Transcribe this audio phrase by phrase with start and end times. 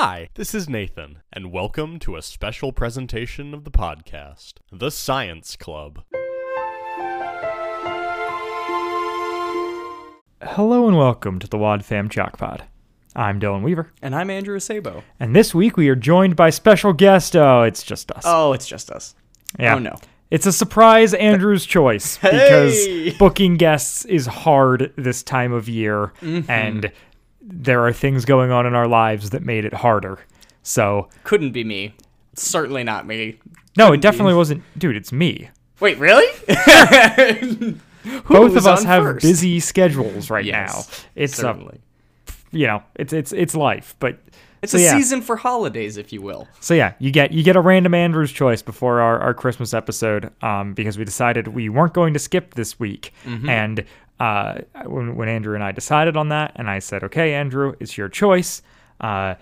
[0.00, 5.56] Hi, this is Nathan, and welcome to a special presentation of the podcast, The Science
[5.56, 6.04] Club.
[10.40, 12.62] Hello and welcome to the Wad Fam Chalk Pod.
[13.16, 15.02] I'm Dylan Weaver, And I'm Andrew Sabo.
[15.18, 17.34] and this week we are joined by special guest.
[17.34, 18.22] Oh, it's just us.
[18.24, 19.16] Oh, it's just us.
[19.58, 19.74] yeah.
[19.74, 19.96] Oh, no.
[20.30, 22.30] It's a surprise Andrew's choice Hey!
[22.30, 26.48] because booking guests is hard this time of year, Mm-hmm.
[26.50, 26.92] and
[27.50, 30.18] there are things going on in our lives that made it harder.
[30.62, 31.94] So, Couldn't be me.
[32.34, 33.38] Certainly not me.
[33.76, 34.62] no, it definitely wasn't.
[34.78, 35.48] Dude, it's me.
[35.80, 36.26] Wait, really?
[38.28, 39.22] Both of us have first?
[39.22, 41.06] busy schedules right Yes, now.
[41.14, 41.80] It's uh, Certainly.
[42.52, 44.18] you know, it's it's it's life, but
[44.62, 44.92] It's so a yeah.
[44.92, 46.48] season for holidays, if you will.
[46.60, 50.30] So yeah, you get you get a random Andrew's choice before our, our Christmas episode,
[50.42, 53.84] um, because we decided we weren't going to skip this week, and
[54.20, 57.96] uh, when when Andrew and I decided on that, and I said, okay, Andrew, it's
[57.96, 58.62] your choice.
[59.00, 59.34] Uh,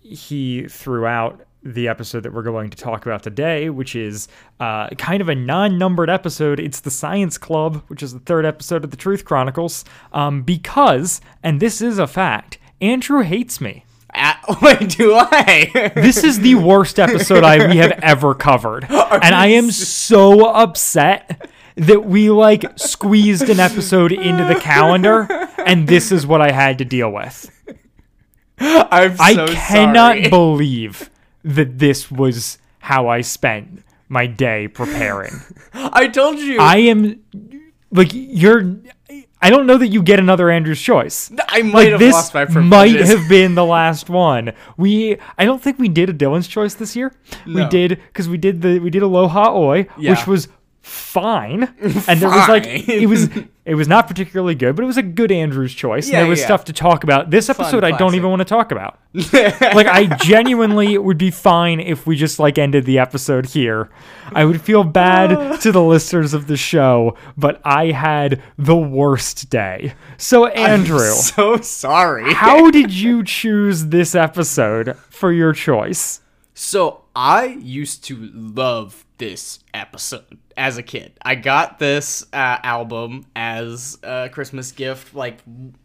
[0.00, 4.26] he threw out the episode that we're going to talk about today, which is
[4.58, 6.58] uh, kind of a non-numbered episode.
[6.58, 11.20] It's the Science Club, which is the third episode of the Truth Chronicles, um, because,
[11.42, 13.84] and this is a fact, Andrew hates me.
[14.14, 15.92] Ah, wait, do I?
[15.94, 18.84] This is the worst episode I we have ever covered.
[18.90, 25.26] And I am so upset that we like squeezed an episode into the calendar
[25.64, 27.50] and this is what I had to deal with.
[28.58, 30.28] I'm I cannot sorry.
[30.28, 31.10] believe
[31.44, 35.32] that this was how I spent my day preparing.
[35.74, 36.58] I told you.
[36.60, 37.22] I am
[37.90, 38.76] like you're
[39.44, 41.32] I don't know that you get another Andrew's choice.
[41.48, 44.52] I might like have this lost my might have been the last one.
[44.76, 47.12] We I don't think we did a Dylan's choice this year.
[47.46, 47.68] We No.
[47.68, 50.46] did because we did the we did Aloha Oi, which was
[50.82, 51.62] fine,
[52.08, 53.28] and there was like it was
[53.64, 56.06] it was not particularly good, but it was a good Andrew's choice.
[56.06, 56.46] and Yeah, there was yeah.
[56.46, 57.30] stuff to talk about.
[57.30, 58.98] This episode I don't even want to talk about.
[59.14, 63.90] like I genuinely would be fine if we just like ended the episode here.
[64.32, 69.50] I would feel bad to the listeners of the show, but I had the worst
[69.50, 69.94] day.
[70.18, 72.32] So Andrew, so sorry.
[72.34, 76.20] how did you choose this episode for your choice?
[76.54, 81.12] So I used to love this episode as a kid.
[81.22, 85.14] I got this uh, album as a Christmas gift.
[85.14, 85.38] Like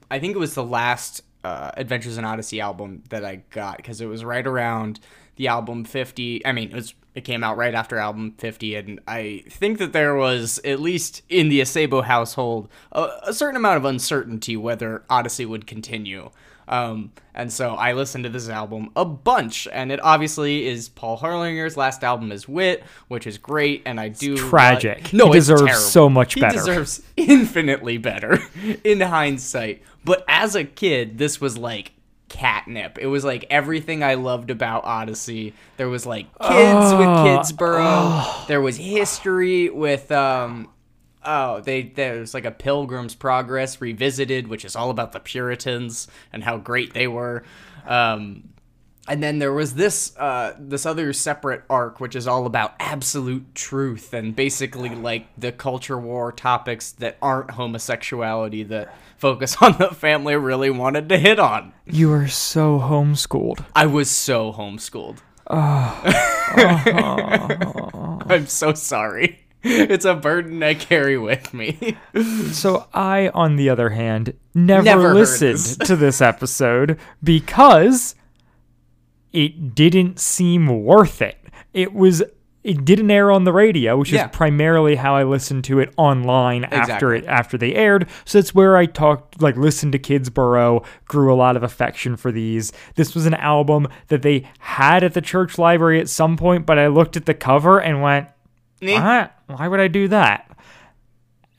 [0.09, 4.01] I think it was the last uh, Adventures in Odyssey album that I got because
[4.01, 4.99] it was right around
[5.37, 6.45] the album 50.
[6.45, 9.91] I mean, it was it came out right after album 50 and I think that
[9.91, 15.03] there was at least in the Acebo household a, a certain amount of uncertainty whether
[15.09, 16.29] Odyssey would continue.
[16.67, 21.17] Um, and so I listened to this album a bunch, and it obviously is Paul
[21.17, 25.03] Herlinger's last album is Whit, which is great, and I do tragic.
[25.05, 25.79] like- no, He it's deserves terrible.
[25.81, 26.55] so much he better.
[26.57, 28.39] deserves infinitely better
[28.83, 29.81] in hindsight.
[30.03, 31.91] But as a kid, this was like
[32.29, 32.97] catnip.
[32.99, 35.53] It was like everything I loved about Odyssey.
[35.77, 38.47] There was like kids with Kidsboro.
[38.47, 40.69] There was history with um
[41.27, 46.43] oh they there's like a Pilgrim's Progress revisited, which is all about the Puritans and
[46.43, 47.43] how great they were.
[47.85, 48.49] Um
[49.07, 53.55] and then there was this uh, this other separate arc, which is all about absolute
[53.55, 59.89] truth and basically like the culture war topics that aren't homosexuality that focus on the
[59.89, 61.73] family really wanted to hit on.
[61.85, 63.65] You are so homeschooled.
[63.75, 65.19] I was so homeschooled.
[68.29, 69.46] I'm so sorry.
[69.63, 71.97] It's a burden I carry with me.
[72.51, 75.77] So I, on the other hand, never, Never listened this.
[75.77, 78.15] to this episode because
[79.33, 81.37] it didn't seem worth it.
[81.73, 82.23] It was
[82.63, 84.25] it didn't air on the radio, which Yeah.
[84.25, 88.07] is primarily how I listened to it online after it after they aired.
[88.25, 92.31] So that's where I talked like listened to Kidsboro, grew a lot of affection for
[92.31, 92.73] these.
[92.95, 96.77] This was an album that they had at the church library at some point, but
[96.77, 98.27] I looked at the cover and went,
[98.81, 99.33] "What?
[99.47, 100.49] Why would I do that?"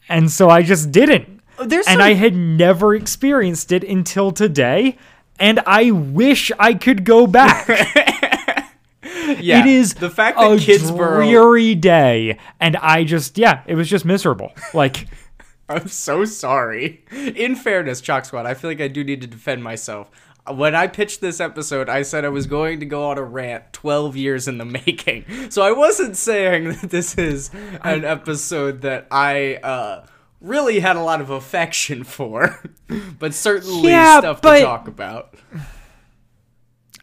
[0.08, 4.30] And so I just didn't oh, There's and some- I had never experienced it until
[4.30, 4.96] today,
[5.38, 7.68] and I wish I could go back.
[9.40, 11.28] yeah, it is the fact that a Kidsboro.
[11.28, 14.52] dreary day, and I just yeah, it was just miserable.
[14.72, 15.06] Like
[15.68, 17.04] I'm so sorry.
[17.12, 20.10] In fairness, Chalk Squad, I feel like I do need to defend myself.
[20.54, 23.72] When I pitched this episode, I said I was going to go on a rant
[23.72, 25.24] 12 years in the making.
[25.50, 27.50] So I wasn't saying that this is
[27.82, 30.06] an episode that I uh,
[30.40, 32.60] really had a lot of affection for,
[33.18, 35.34] but certainly Yeah, stuff but- to talk about.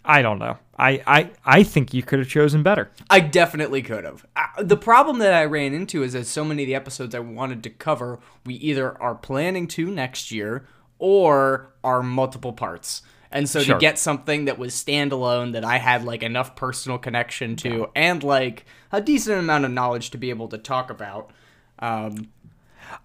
[0.08, 0.58] I don't know.
[0.78, 2.92] I I I think you could have chosen better.
[3.10, 4.24] I definitely could have.
[4.36, 7.20] Uh, the problem that I ran into is that so many of the episodes I
[7.20, 10.68] wanted to cover, we either are planning to next year
[11.00, 13.02] or are multiple parts.
[13.36, 13.76] And so Sure.
[13.76, 18.24] to get something that was standalone that I had like enough personal connection to and
[18.24, 21.32] like a decent amount of knowledge to be able to talk about,
[21.80, 22.30] um,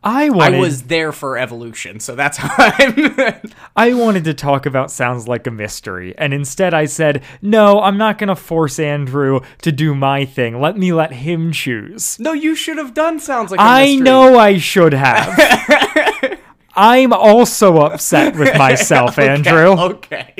[0.04, 1.98] I I was there for evolution.
[2.00, 3.40] So that's how I'm.
[3.76, 7.98] I wanted to talk about sounds like a mystery, and instead I said, "No, I'm
[7.98, 10.60] not gonna force Andrew to do my thing.
[10.60, 14.00] Let me let him choose." no, you should have done sounds like a I mystery.
[14.00, 16.38] I know I should have.
[16.74, 19.70] I'm also upset with myself, Andrew.
[19.70, 20.34] Okay.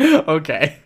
[0.00, 0.76] Okay.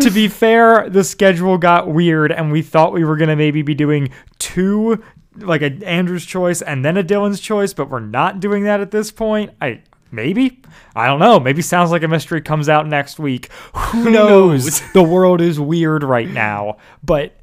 [0.00, 3.74] to be fair, the schedule got weird, and we thought we were gonna maybe be
[3.74, 5.02] doing two,
[5.36, 8.90] like a Andrew's choice and then a Dylan's choice, but we're not doing that at
[8.90, 9.50] this point.
[9.60, 10.62] I maybe
[10.96, 11.38] I don't know.
[11.38, 13.52] Maybe sounds like a mystery comes out next week.
[13.74, 14.64] Who knows?
[14.64, 14.92] knows?
[14.92, 17.37] the world is weird right now, but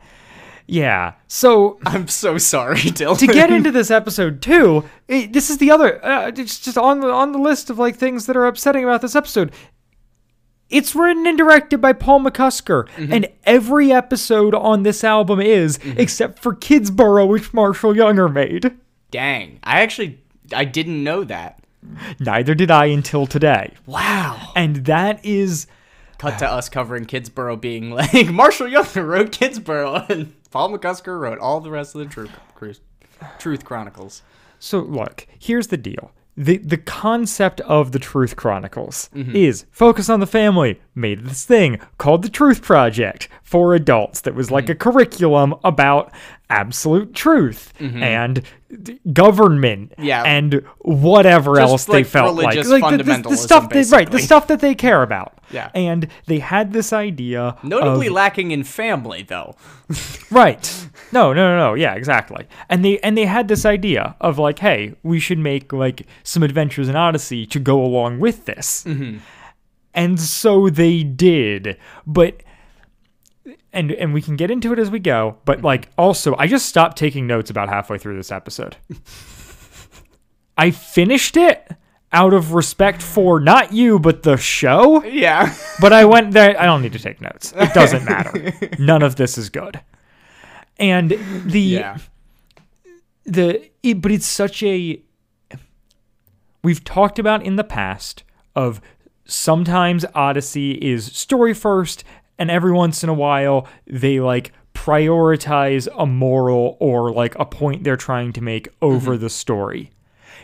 [0.67, 1.13] yeah.
[1.27, 3.17] So I'm so sorry, Dylan.
[3.19, 6.03] to get into this episode too, it, this is the other.
[6.03, 9.01] Uh, it's just on the on the list of like things that are upsetting about
[9.01, 9.51] this episode.
[10.67, 16.39] It's written and directed by Paul McCusker, and every episode on this album is, except
[16.39, 18.73] for Kidsboro, which Marshall Younger made.
[19.11, 19.59] Dang.
[19.63, 20.19] I actually
[20.53, 21.59] I didn't know that.
[22.19, 24.53] Neither did I until today, Wow.
[24.55, 25.67] and that is
[26.17, 31.37] Cut to us covering Kidsboro being like Marshall Younger wrote Kidsboro and Paul McCusker wrote
[31.39, 32.31] all the rest of the Truth
[33.39, 34.21] Truth, Chronicles.
[34.57, 36.13] So look, here's the deal.
[36.37, 39.35] The the concept of the Truth Chronicles mm-hmm.
[39.35, 40.79] is focus on the family.
[40.95, 44.71] Made this thing called the Truth Project for adults that was like mm-hmm.
[44.71, 46.13] a curriculum about
[46.49, 48.03] absolute truth mm-hmm.
[48.03, 48.43] and
[49.13, 50.23] government Yeah.
[50.23, 52.55] and whatever Just else they felt like.
[52.65, 55.39] Like the, the- the stuff they right, the stuff that they care about.
[55.51, 55.69] Yeah.
[55.73, 59.55] And they had this idea Notably of lacking in family though.
[60.31, 60.89] Right.
[61.11, 61.73] No, no, no, no.
[61.75, 62.47] Yeah, exactly.
[62.67, 66.41] And they and they had this idea of like, hey, we should make like some
[66.41, 68.83] adventures in Odyssey to go along with this.
[68.83, 69.19] Mm-hmm.
[69.93, 71.77] And so they did.
[72.05, 72.41] But
[73.75, 75.65] and and we can get into it as we go, but mm-hmm.
[75.67, 78.77] like also I just stopped taking notes about halfway through this episode.
[80.57, 81.69] I finished it
[82.13, 85.03] out of respect for not you but the show.
[85.03, 85.53] Yeah.
[85.81, 86.59] But I went there.
[86.59, 87.53] I don't need to take notes.
[87.53, 88.53] It doesn't matter.
[88.79, 89.81] None of this is good.
[90.77, 91.11] And
[91.45, 91.97] the Yeah.
[93.25, 95.01] the it, but it's such a
[96.63, 98.23] we've talked about in the past
[98.55, 98.79] of
[99.25, 102.05] sometimes Odyssey is story first
[102.37, 107.83] and every once in a while they like prioritize a moral or like a point
[107.83, 109.23] they're trying to make over mm-hmm.
[109.23, 109.91] the story.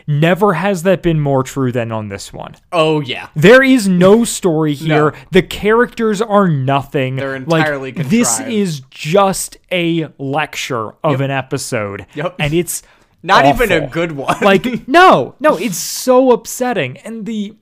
[0.08, 2.56] Never has that been more true than on this one.
[2.72, 3.30] Oh yeah.
[3.36, 5.12] There is no story here.
[5.12, 5.18] No.
[5.32, 7.18] The characters are nothing.
[7.18, 12.08] They're Like, entirely This is just a lecture of an episode.
[12.16, 12.36] Yep.
[12.40, 12.84] And it's
[13.24, 14.38] Not even a good one.
[14.42, 16.98] Like no, no, it's so upsetting.
[17.00, 17.56] And the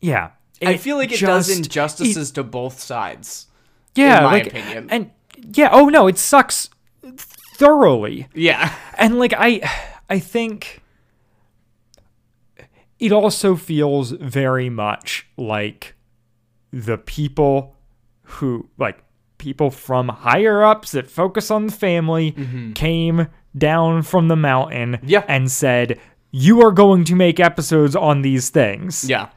[0.00, 0.30] yeah,
[0.62, 3.46] I feel like it just- does injustices to both sides.
[3.94, 4.88] yeah, in my like, opinion.
[4.90, 5.10] And
[5.54, 6.68] yeah, oh no, it sucks
[7.16, 8.26] thoroughly.
[8.34, 8.74] Yeah.
[8.96, 9.60] And like I
[10.10, 10.82] I think
[12.98, 15.94] it also feels very much like
[16.72, 17.76] the people
[18.22, 19.02] who like
[19.38, 22.34] people from higher ups that focus on the family
[22.74, 25.08] came down from the mountain Mm-hmm.
[25.08, 25.24] Yeah.
[25.28, 26.00] and said
[26.30, 29.28] you are going to make episodes on these things Yeah.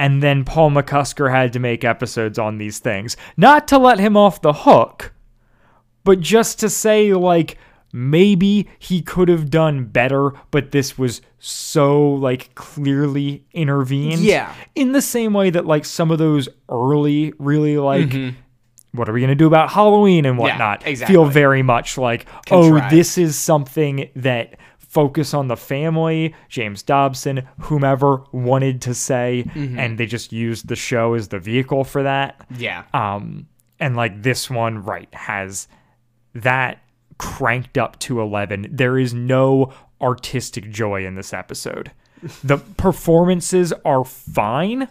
[0.00, 3.18] And then Paul McCusker had to make episodes on these things.
[3.36, 5.12] Not to let him off the hook,
[6.04, 7.58] but just to say, like,
[7.92, 14.20] maybe he could have done better, but this was so, like, clearly intervened.
[14.20, 14.54] Yeah.
[14.74, 18.38] In the same way that, like, some of those early, really, like, mm-hmm.
[18.92, 20.82] what are we going to do about Halloween and whatnot?
[20.82, 21.14] Feel exactly.
[21.14, 24.56] Feel very much like, oh, this is something that
[24.90, 30.74] focus on the family, James Dobson, whomever wanted to say, and they just used the
[30.74, 32.44] show as the vehicle for that.
[32.58, 32.82] Yeah.
[32.92, 33.46] Um,
[33.78, 35.68] and like this one, right, has
[36.34, 36.82] that
[37.18, 38.66] cranked up to 11.
[38.72, 41.92] There is no artistic joy in this episode.
[42.44, 44.88] The performances are fine.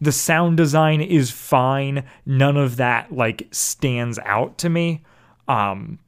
[0.00, 2.04] The sound design is fine.
[2.24, 5.02] None of that like stands out to me.
[5.48, 5.98] Um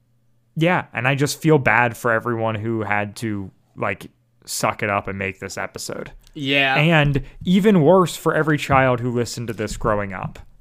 [0.56, 4.06] yeah, and I just feel bad for everyone who had to like
[4.44, 6.12] suck it up and make this episode.
[6.34, 6.76] yeah.
[6.76, 10.38] And even worse for every child who listened to this growing up.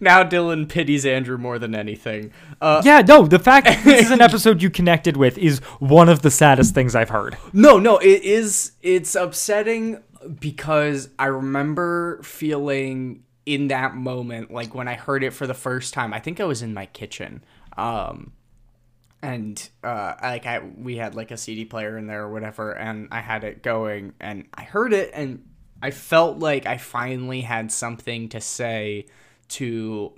[0.00, 2.32] now Dylan pities Andrew more than anything.
[2.60, 6.08] Uh, Yeah, no, the fact that this is an episode you connected with is one
[6.08, 7.36] of the saddest things I've heard.
[7.52, 8.72] No, no, it is.
[8.82, 10.02] It's upsetting
[10.38, 15.92] because I remember feeling in that moment, like when I heard it for the first
[15.92, 16.14] time.
[16.14, 17.44] I think I was in my kitchen,
[17.76, 18.32] um,
[19.22, 23.08] and uh, like I we had like a CD player in there or whatever, and
[23.10, 25.44] I had it going, and I heard it, and
[25.82, 29.06] I felt like I finally had something to say
[29.48, 30.12] to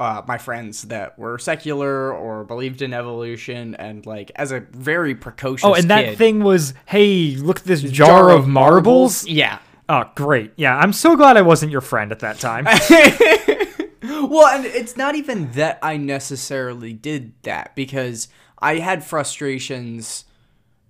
[0.00, 5.14] uh, my friends that were secular or believed in evolution, and like as a very
[5.14, 5.64] precocious.
[5.64, 9.26] Oh, and that kid- thing was, hey, look at this jar, of marbles.
[9.26, 9.58] Yeah.
[9.88, 10.52] Oh, great.
[10.56, 12.66] Yeah, I'm so glad I wasn't your friend at that time.
[14.06, 20.24] Well, and it's not even that I necessarily did that because I had frustrations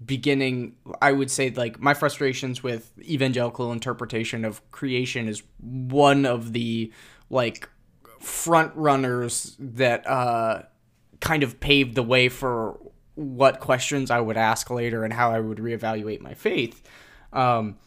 [0.04, 6.52] beginning I would say like my frustrations with evangelical interpretation of creation is one of
[6.52, 6.92] the
[7.30, 7.68] like
[8.20, 10.62] front runners that uh
[11.20, 12.78] kind of paved the way for
[13.14, 16.82] what questions I would ask later and how I would reevaluate my faith.
[17.32, 17.78] Um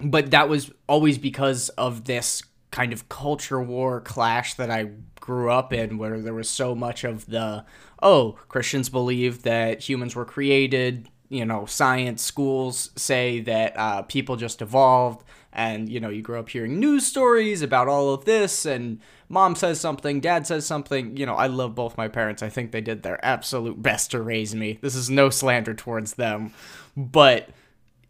[0.00, 5.50] but that was always because of this kind of culture war clash that I grew
[5.50, 7.64] up in where there was so much of the
[8.02, 14.36] oh Christians believe that humans were created you know science schools say that uh, people
[14.36, 18.66] just evolved and you know you grow up hearing news stories about all of this
[18.66, 21.16] and mom says something dad says something.
[21.16, 22.42] You know i love both my parents.
[22.42, 24.78] I think they did their absolute best to raise me.
[24.82, 26.52] This is no slander towards them.
[26.96, 27.48] But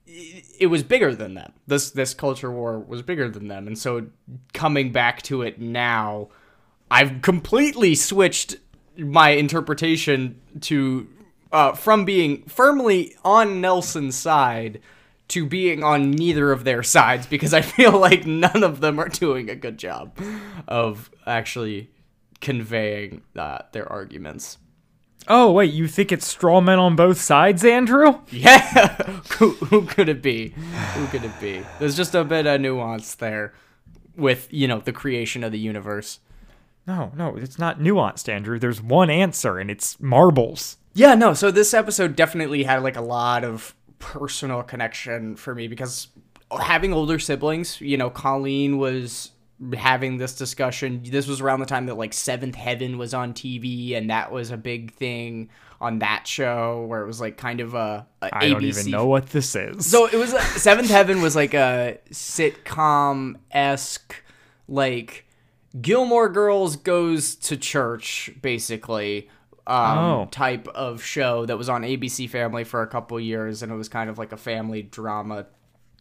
[0.07, 1.53] it was bigger than them.
[1.67, 4.07] This this culture war was bigger than them, and so
[4.53, 6.29] coming back to it now,
[6.91, 8.57] I've completely switched
[8.97, 11.09] my interpretation to
[11.53, 14.81] uh, from being firmly on Nelson's side
[15.29, 19.09] to being on neither of their sides because I feel like none of them are
[19.09, 20.19] doing a good job
[20.69, 21.91] of actually
[22.41, 24.59] conveying uh, their arguments.
[25.29, 28.21] Oh, wait, you think it's straw men on both sides, Andrew?
[28.31, 30.51] Yeah, who, who could it be?
[30.95, 31.63] Who could it be?
[31.79, 33.55] There's just a bit of nuance there
[34.17, 36.21] with you know the creation of the universe.
[36.87, 38.59] No, no, it's not nuanced, Andrew.
[38.59, 40.77] There's one answer, and it's marbles.
[40.95, 41.35] Yeah, no.
[41.35, 46.09] So this episode definitely had like a lot of personal connection for me because
[46.61, 49.33] having older siblings, you know, Colleen was
[49.75, 51.03] having this discussion.
[51.05, 54.51] This was around the time that like Seventh Heaven was on TV, and that was
[54.51, 55.49] a big thing
[55.81, 58.91] on that show where it was like kind of a, a I ABC don't even
[58.91, 59.85] know what this is.
[59.87, 64.23] So it was like, Seventh Heaven was like a sitcom esque,
[64.69, 65.27] like
[65.81, 69.29] Gilmore Girls goes to church, basically.
[69.69, 70.29] Um, Oh.
[70.31, 73.89] type of show that was on ABC Family for a couple years, and it was
[73.89, 75.47] kind of like a family drama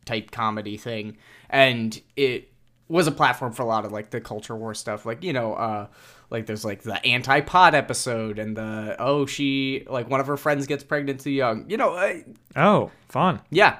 [0.05, 1.17] type comedy thing,
[1.49, 2.49] and it
[2.87, 5.53] was a platform for a lot of like the culture war stuff, like you know,
[5.53, 5.87] uh,
[6.29, 10.37] like there's like the anti pod episode, and the oh she like one of her
[10.37, 12.13] friends gets pregnant too young, you know, uh,
[12.55, 13.41] oh, fun.
[13.49, 13.77] yeah.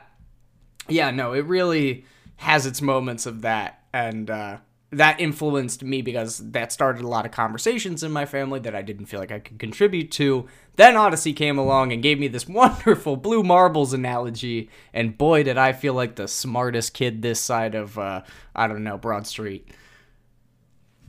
[0.87, 2.05] Yeah, no, it really
[2.37, 3.83] has its moments of that.
[3.91, 4.57] And uh,
[4.97, 8.81] that influenced me because that started a lot of conversations in my family that I
[8.81, 10.47] didn't feel like I could contribute to.
[10.75, 14.69] Then Odyssey came along and gave me this wonderful blue marbles analogy.
[14.93, 18.21] And boy, did I feel like the smartest kid this side of, uh,
[18.55, 19.67] I don't know, Broad Street.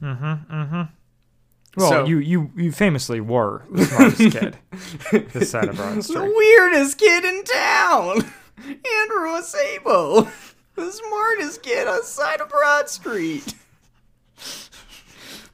[0.01, 0.89] Well,
[1.79, 4.59] So- you, you you famously were the smartest kid
[5.33, 6.19] this side of Broad Street.
[6.19, 8.23] The weirdest kid in town!
[8.65, 10.31] Andrew Asabo!
[10.75, 13.55] The smartest kid on side of Broad Street.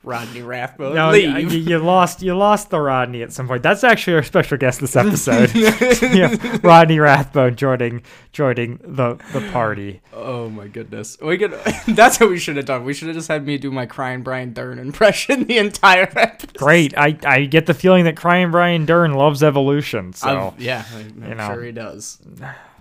[0.05, 1.53] Rodney Rathbone, No, leave.
[1.53, 3.63] you, you lost you lost the Rodney at some point.
[3.63, 5.55] That's actually our special guest this episode.
[6.13, 10.01] yeah, Rodney Rathbone joining joining the the party.
[10.13, 11.17] oh my goodness.
[11.23, 11.53] We could
[11.87, 12.85] that's what we should have done.
[12.85, 16.55] We should have just had me do my crying Bryan Dern impression the entire episode.
[16.55, 16.99] Great.
[16.99, 20.15] I, I get the feeling that crying Bryan Dern loves evolution.
[20.15, 21.47] So I'm- yeah, I'm you know.
[21.55, 22.19] sure he does.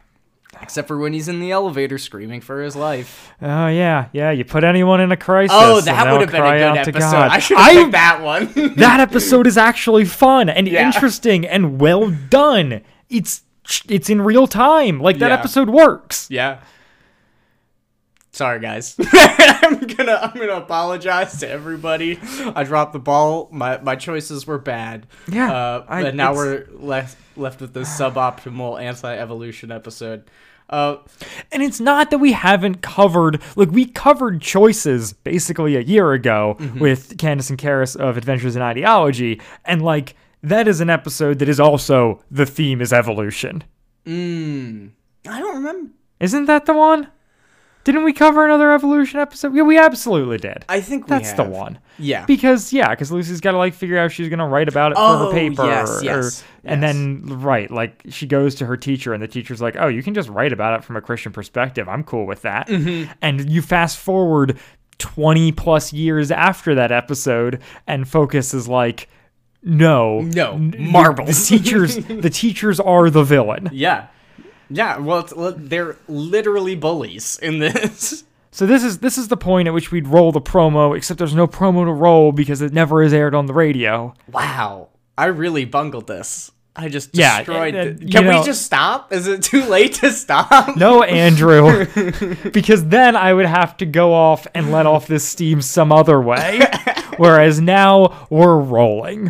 [0.62, 3.34] Except for when he's in the elevator screaming for his life.
[3.42, 4.32] Oh yeah, yeah.
[4.32, 5.56] You put anyone in a crisis.
[5.60, 7.16] Oh, that would have been a good episode.
[7.16, 8.52] I should have picked that one.
[8.76, 10.86] that episode is actually fun and Yeah.
[10.86, 12.82] interesting and well done.
[13.10, 13.42] It's
[13.90, 15.00] it's in real time.
[15.00, 15.40] Like that Yeah.
[15.40, 16.28] episode works.
[16.30, 16.60] Yeah.
[18.34, 18.96] Sorry, guys.
[19.14, 22.18] I'm gonna I'm gonna apologize to everybody.
[22.56, 23.50] I dropped the ball.
[23.52, 25.06] My my choices were bad.
[25.28, 30.24] Yeah, Uh, I- but now we're left left with this suboptimal anti-evolution episode.
[30.72, 30.98] Uh,
[31.52, 36.56] And it's not that we haven't covered, like, we covered choices basically a year ago
[36.60, 36.80] Mm-hmm.
[36.80, 39.42] with Candace and Karis of Adventures in Ideology.
[39.66, 43.64] And, like, that is an episode that is also the theme is evolution.
[44.06, 44.90] mm,
[45.30, 45.92] I don't remember.
[46.20, 47.08] Isn't that the one?
[47.84, 49.56] Didn't we cover another evolution episode?
[49.56, 50.66] Yeah, we absolutely did.
[50.70, 51.80] I think we That's the one.
[51.98, 52.26] Yeah.
[52.26, 54.96] Because yeah, because Lucy's got to like figure out if she's gonna write about it
[54.96, 56.94] for Oh, her paper, yes, or- yes, and yes.
[56.94, 60.14] then right, like she goes to her teacher, and the teacher's like, "Oh, you can
[60.14, 61.90] just write about it from a Christian perspective.
[61.90, 63.12] I'm cool with that." Mm-hmm.
[63.22, 64.60] And you fast forward
[65.00, 69.10] twenty plus years after that episode, and Focus is like,
[69.64, 71.48] no, No, marbles.
[71.50, 73.70] The, teachers, the teachers are the villain.
[73.72, 74.08] Yeah.
[74.72, 78.24] Yeah, well, it's, they're literally bullies in this.
[78.54, 81.34] So this is this is the point at which we'd roll the promo, except there's
[81.34, 84.14] no promo to roll because it never is aired on the radio.
[84.30, 84.90] Wow.
[85.18, 86.52] I really bungled this.
[86.76, 88.12] I just destroyed uh, it.
[88.12, 89.12] Can know- we just stop?
[89.12, 90.78] Is it too late to stop?
[90.78, 91.86] No, Andrew,
[92.52, 96.22] because then I would have to go off and let off this steam some other
[96.22, 96.62] way.
[97.18, 99.30] Whereas now we're rolling.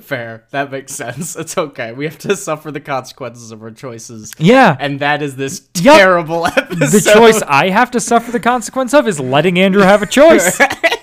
[0.00, 0.44] Fair.
[0.50, 1.36] That makes sense.
[1.36, 1.92] It's okay.
[1.92, 4.32] We have to suffer the consequences of our choices.
[4.38, 4.76] Yeah.
[4.78, 5.96] And that is this Yup.
[5.98, 6.78] terrible episode.
[7.00, 10.60] the choice I have to suffer the consequence of is letting Andrew have a choice.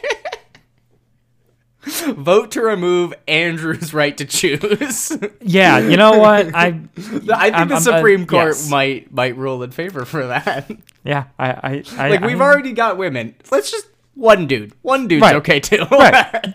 [2.17, 5.17] Vote to remove Andrew's right to choose.
[5.41, 6.53] Yeah, you know what?
[6.53, 8.69] I I think I'm- the I'm, uh, Supreme Court yes.
[8.69, 10.69] might might rule in favor for that.
[11.03, 13.36] yeah, I I, I like we've I- already got women.
[13.51, 14.74] Let's just one dude.
[14.81, 15.36] One dude's Right.
[15.38, 15.86] okay too.
[15.91, 16.53] Right.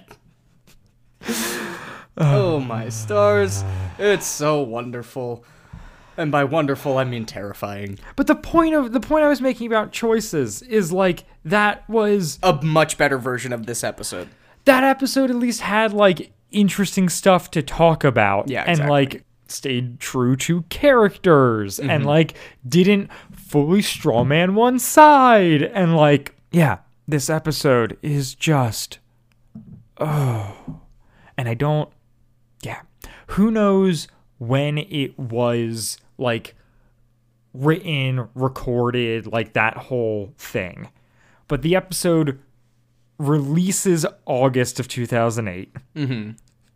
[2.18, 3.64] oh my stars.
[3.98, 5.44] It's so wonderful.
[6.16, 7.98] And by wonderful I mean terrifying.
[8.14, 12.38] But the point of the point I was making about choices is like that was
[12.42, 14.28] A much better version of this episode.
[14.64, 20.00] That episode at least had like interesting stuff to talk about Yeah, and like stayed
[20.00, 21.90] true to characters Mm-hmm.
[21.90, 22.34] and like
[22.66, 25.62] didn't fully strawman one side.
[25.62, 28.98] And like yeah this episode is just
[29.98, 30.80] oh.
[31.36, 31.90] And i don't
[32.62, 32.80] yeah.
[33.28, 36.54] Who knows when it was like
[37.52, 40.88] written recorded like that whole thing.
[41.48, 42.40] But the episode
[43.18, 45.74] releases August of 2008.
[45.96, 46.30] Mm-hmm.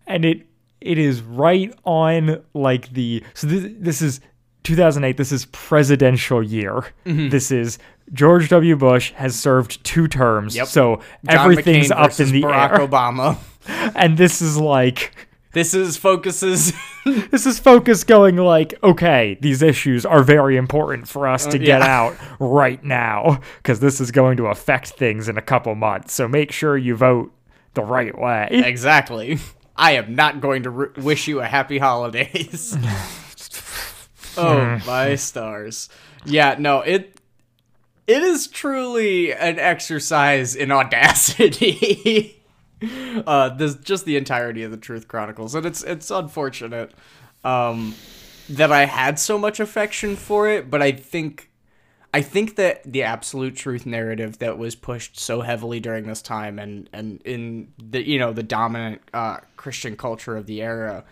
[0.07, 0.47] And it
[0.80, 4.21] it is right on like the so this, this is
[4.62, 6.85] 2008 this is presidential year.
[7.04, 7.30] Mm-hmm.
[7.30, 7.78] This is
[8.12, 8.76] George W.
[8.76, 10.57] Bush has served two terms.
[10.57, 10.66] Yep.
[10.68, 10.97] So
[11.28, 12.87] John everything's McCain up in the Barack air.
[12.87, 13.38] Obama.
[13.95, 16.73] And this is like This is focuses
[17.05, 21.81] this is focus going like okay these issues are very important for us to get
[21.81, 21.97] Uh, yeah.
[22.00, 26.28] out right now because this is going to affect things in a couple months so
[26.28, 27.33] make sure you vote
[27.75, 29.38] the right way Exactly.
[29.75, 32.77] I am not going to r- wish you a happy holidays.
[34.37, 35.88] oh my stars.
[36.25, 37.20] Yeah, no, it
[38.07, 42.35] it is truly an exercise in audacity.
[43.27, 46.93] uh this just the entirety of the Truth Chronicles and it's it's unfortunate
[47.45, 47.95] um
[48.49, 51.51] that I had so much affection for it, but I think
[52.14, 56.59] I think that the absolute truth narrative that was pushed so heavily during this time
[56.59, 61.05] and and in the you know the dominant uh, Christian culture of the era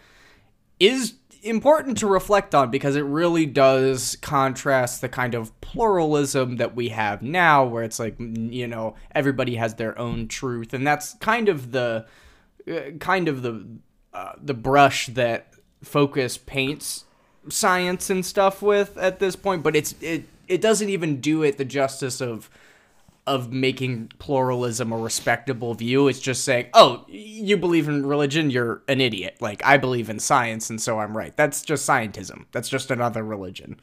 [0.81, 1.15] is
[1.47, 6.91] important to reflect on because it really does contrast the kind of pluralism that we
[6.91, 10.75] have now where it's like you know everybody has their own truth.
[10.75, 12.07] And that's kind of the
[12.69, 13.67] uh, kind of the
[14.13, 17.05] uh, the brush that focus paints
[17.49, 21.59] science and stuff with at this point but it's it it doesn't even do it
[21.59, 22.51] the justice of
[23.27, 26.09] of making pluralism a respectable view.
[26.09, 29.37] It's just saying oh you believe in religion you're an idiot.
[29.41, 31.37] Like i believe in science and so i'm right.
[31.37, 32.47] That's just scientism.
[32.53, 33.81] That's just another religion.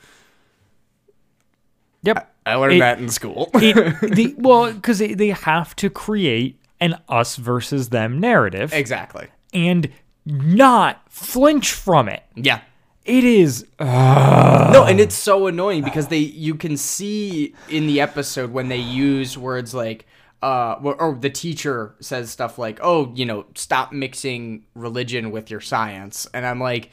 [2.03, 2.29] Yep.
[2.45, 3.49] I learned It- that in school.
[3.55, 3.75] it,
[4.15, 8.73] the, well because they, they have to create an us versus them narrative.
[8.73, 9.27] Exactly.
[9.53, 9.89] And
[10.25, 12.23] not flinch from it.
[12.35, 12.61] Yeah
[13.05, 18.51] it is No, and it's so annoying because they you can see in the episode
[18.51, 20.05] when they use words like
[20.41, 25.49] uh or, or the teacher says stuff like, "Oh, you know, stop mixing religion with
[25.51, 26.91] your science." And I'm like,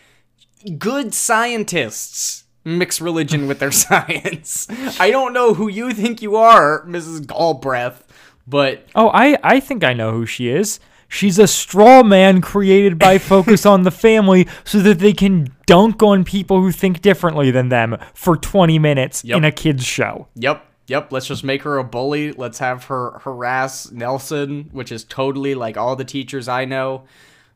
[0.78, 4.68] "Good scientists mix religion with their science."
[5.00, 7.26] I don't know who you think you are, Mrs.
[7.26, 8.04] Galbraith,
[8.46, 10.80] but Oh, I, I think I know who she is.
[11.10, 16.02] She's a straw man created by Focus on the Family so that they can dunk
[16.02, 19.36] on people who think differently than them for 20 minutes Yep.
[19.36, 20.28] in a kids show.
[20.36, 20.64] Yep.
[20.86, 22.32] Yep, let's just make her a bully.
[22.32, 27.04] Let's have her harass Nelson, which is totally like all the teachers I know.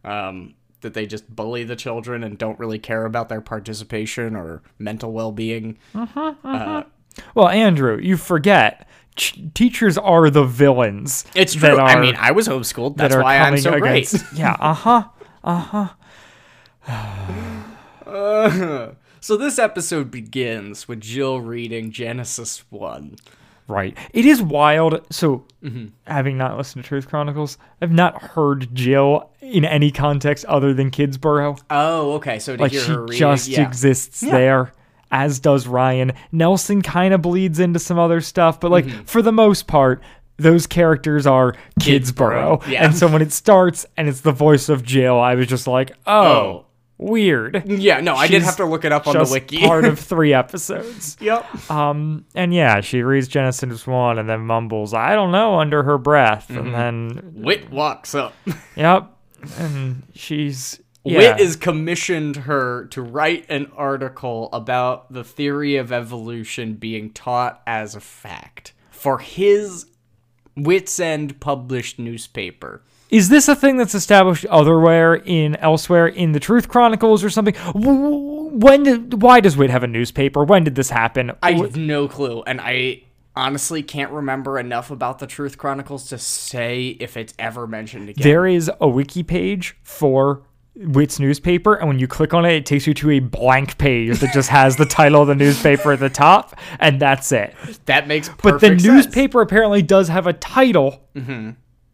[0.04, 4.62] Um, that they just bully the children and don't really care about their participation or
[4.78, 5.78] mental well being.
[5.94, 6.34] Uh huh.
[6.44, 6.84] Uh huh.
[7.34, 11.24] Well, Andrew, you forget ch- teachers are the villains.
[11.34, 11.80] It's that true.
[11.80, 12.96] I mean, I was homeschooled.
[12.96, 14.12] that That's are why I'm so great.
[14.34, 15.04] Yeah, uh huh.
[15.42, 15.88] Uh-huh.
[18.06, 23.16] uh, so this episode begins with Jill reading Genesis 1.
[23.66, 23.96] Right.
[24.12, 25.00] It is wild.
[25.10, 25.86] So, Mm-hmm.
[26.06, 30.90] having not listened to Truth Chronicles, I've not heard Jill in any context other than
[30.90, 31.58] Kidsboro.
[31.70, 32.38] Oh, okay.
[32.38, 33.66] So to Like hear she just yeah.
[33.66, 34.74] exists there,
[35.14, 36.12] as does Ryan.
[36.32, 39.02] Nelson kind of bleeds into some other stuff, but like Mm-hmm.
[39.04, 40.02] for the most part,
[40.36, 42.66] those characters are Kidsboro.
[42.66, 42.84] Yeah.
[42.84, 45.92] And so when it starts and it's the voice of Jill, I was just like,
[46.06, 46.66] oh, Oh.
[46.98, 47.62] weird.
[47.66, 49.58] Yeah, no, I did have to look it up on the wiki.
[49.64, 51.16] part of three episodes.
[51.20, 51.46] yep.
[51.70, 55.98] Um, and yeah, she reads Genesis 1 and then mumbles, I don't know, under her
[55.98, 56.48] breath.
[56.48, 56.74] Mm-hmm.
[56.74, 58.34] And then, Whit walks up.
[58.76, 59.10] yep.
[59.58, 60.80] And she's.
[61.04, 61.18] Yeah.
[61.18, 67.62] Whit is commissioned her to write an article about the theory of evolution being taught
[67.66, 69.86] as a fact for his
[70.56, 72.82] Whit's End published newspaper.
[73.10, 77.54] Is this a thing that's established otherwhere in elsewhere in the Truth Chronicles or something?
[77.74, 80.42] When did, why does Whit have a newspaper?
[80.42, 81.32] When did this happen?
[81.42, 83.02] I have no clue, and I
[83.36, 88.22] honestly can't remember enough about the Truth Chronicles to say if it's ever mentioned again.
[88.22, 90.42] there is a wiki page for
[90.76, 94.18] Whit's newspaper, and when you click on it, it takes you to a blank page
[94.18, 97.54] that just has the title of the newspaper at the top, and that's it.
[97.86, 98.82] that makes But the perfect sense.
[98.82, 98.94] Mm-hmm.
[98.96, 101.06] newspaper apparently does have a title,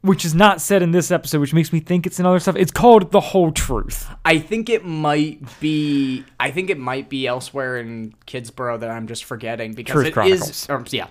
[0.01, 2.57] which is not said in this episode, which makes me think it's another stuff.
[2.57, 4.09] It's called The Whole Truth.
[4.25, 6.25] I think it might be.
[6.39, 10.13] I think it might be elsewhere in Kidsboro that I'm just forgetting because Truth it
[10.13, 10.49] Chronicles.
[10.49, 10.71] is.
[10.71, 11.09] um, yeah,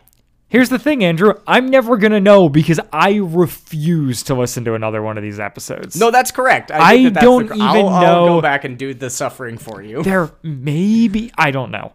[0.49, 1.33] Here's the thing, Andrew.
[1.45, 5.39] I'm never going to know because I refuse to listen to another one of these
[5.39, 5.95] episodes.
[5.95, 6.71] no, that's correct.
[6.71, 9.59] I, I that that's don't the, even I'll, I'll go back and do the suffering
[9.59, 10.01] for you.
[10.01, 11.93] There maybe, I don't know.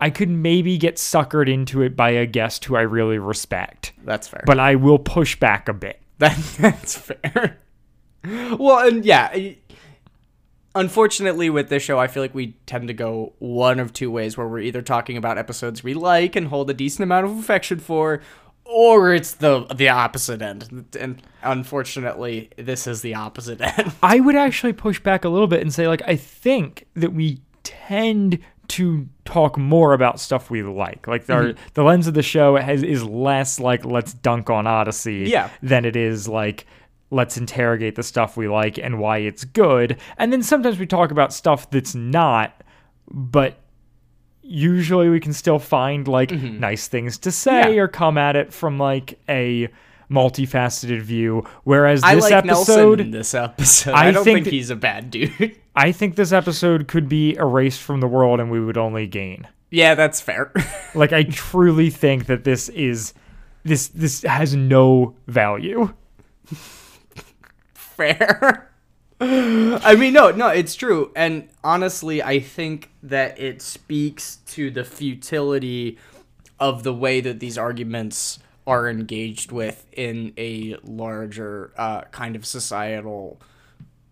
[0.00, 4.26] I could maybe get suckered into it by a guest who I really respect, That's
[4.26, 4.42] fair.
[4.46, 6.00] but I will push back a bit.
[6.18, 7.58] That, that's fair.
[8.24, 9.32] Well, and yeah,
[10.74, 14.36] unfortunately, with this show, I feel like we tend to go one of two ways
[14.36, 17.78] where we're either talking about episodes we like and hold a decent amount of affection
[17.78, 18.20] for,
[18.64, 20.86] or it's the the opposite end.
[20.98, 23.92] And unfortunately, this is the opposite end.
[24.02, 27.40] I would actually push back a little bit and say, like, I think that we
[27.62, 31.06] tend to talk more about stuff we like.
[31.06, 31.62] Like, our, Mm-hmm.
[31.74, 35.50] the lens of the show has is less like let's dunk on Odyssey, Yeah.
[35.62, 36.66] than it is like
[37.12, 39.98] let's interrogate the stuff we like and why it's good.
[40.16, 42.64] And then sometimes we talk about stuff that's not,
[43.10, 43.58] but
[44.42, 47.72] usually we can still find like nice things to say Mm-hmm.
[47.74, 47.80] Yeah.
[47.82, 49.68] or come at it from like a
[50.10, 51.44] multifaceted view.
[51.64, 53.92] Whereas I this like episode, this episode.
[53.92, 55.56] I I, don't think think, he's a bad dude.
[55.76, 59.46] I think this episode could be erased from the world and we would only gain.
[59.70, 60.52] yeah, that's fair.
[60.94, 63.14] Like I truly think that this is
[63.64, 65.94] this this has no value.
[67.96, 68.70] Fair.
[69.20, 71.12] I mean, no, no, it's true.
[71.14, 75.98] And honestly, I think that it speaks to the futility
[76.58, 82.46] of the way that these arguments are engaged with in a larger uh, kind of
[82.46, 83.40] societal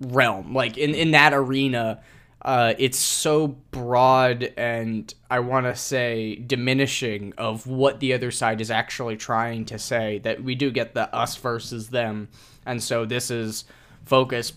[0.01, 0.55] realm.
[0.55, 2.01] Like in, in that arena,
[2.43, 8.61] uh, it's so broad and I want to say diminishing of what the other side
[8.61, 12.29] is actually trying to say that we do get the us versus them.
[12.67, 13.65] And so this is
[14.05, 14.55] focused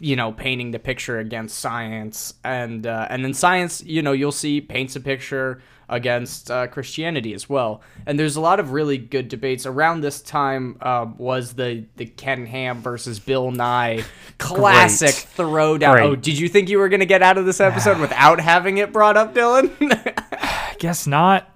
[0.00, 2.34] you know painting the picture against science.
[2.44, 7.34] And uh, and then science you know you'll see paints a picture against uh, Christianity
[7.34, 7.82] as well.
[8.06, 9.66] And there's a lot of really good debates.
[9.66, 14.02] Around this time uh, was the the Ken Ham versus Bill Nye
[14.38, 15.92] classic throwdown.
[15.92, 16.04] Great.
[16.04, 18.92] oh did you think you were gonna get out of this episode without having it
[18.92, 19.70] brought up Dylan?
[20.32, 21.53] I guess not.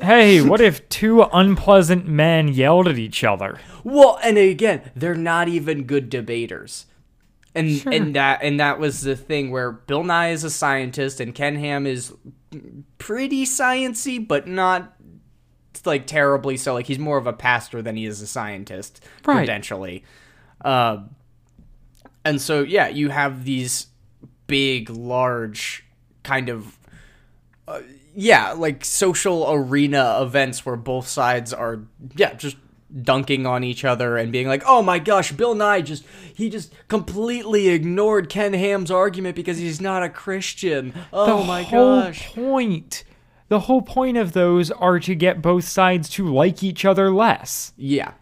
[0.00, 3.60] Hey, what if two unpleasant men yelled at each other?
[3.84, 6.86] Well, and again, they're not even good debaters.
[7.54, 11.32] And and that and that was the thing where Bill Nye is a scientist and
[11.32, 12.12] Ken Ham is
[12.98, 14.94] pretty sciency, but not
[15.84, 16.74] like terribly so.
[16.74, 19.48] Like he's more of a pastor than he is a scientist, Right.
[19.48, 20.02] credentially.
[20.64, 21.14] Um,
[22.24, 23.86] and so yeah, you have these
[24.48, 25.84] big, large
[26.24, 26.76] kind of
[27.68, 27.82] uh,
[28.14, 31.80] yeah, like social arena events where both sides are
[32.16, 32.56] yeah just
[33.02, 36.72] dunking on each other and being like, "Oh my gosh, Bill Nye just he just
[36.88, 42.32] completely ignored Ken Ham's argument because he's not a Christian." Oh the my whole gosh.
[42.34, 43.04] point.
[43.48, 47.72] The whole point of those are to get both sides to like each other less,
[47.76, 48.12] Yeah,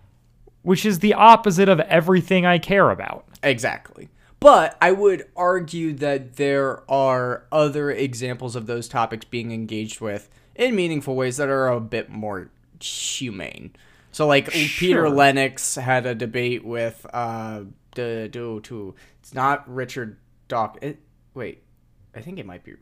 [0.63, 3.25] which is the opposite of everything I care about.
[3.43, 4.09] exactly.
[4.43, 10.29] But I would argue that there are other examples of those topics being engaged with
[10.55, 12.51] in meaningful ways that are a bit more
[12.81, 13.75] humane.
[14.11, 17.63] So like Peter Lennox had a debate with uh
[17.95, 20.19] the do to it's not Richard
[20.83, 20.99] it,
[21.33, 21.63] wait,
[22.15, 22.75] I think it might be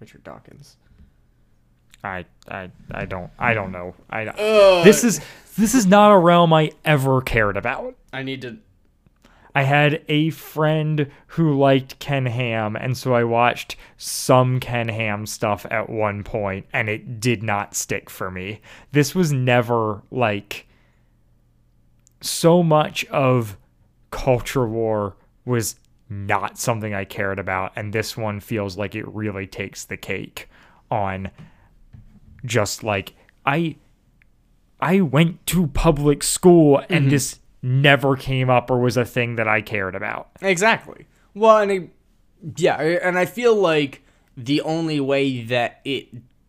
[0.00, 0.76] Richard Dawkins.
[2.02, 3.94] I I I don't I don't know.
[4.10, 4.24] I
[4.84, 5.20] this is
[5.56, 7.94] this is not a realm I ever cared about.
[8.12, 8.58] I need to
[9.58, 15.26] I had a friend who liked Ken Ham, and so I watched some Ken Ham
[15.26, 18.60] stuff at one point, and it did not stick for me.
[18.92, 20.68] This was never like
[22.20, 23.56] so much of
[24.12, 25.74] culture war was
[26.08, 30.48] not something I cared about, and this one feels like it really takes the cake
[30.88, 31.32] on
[32.44, 33.74] just like I
[34.80, 37.08] I went to public school and mm-hmm.
[37.08, 40.30] this never came up or was a thing that I cared about.
[40.40, 41.06] Exactly.
[41.34, 41.90] Well, and I,
[42.56, 44.02] yeah, and I feel like
[44.36, 46.08] the only way that it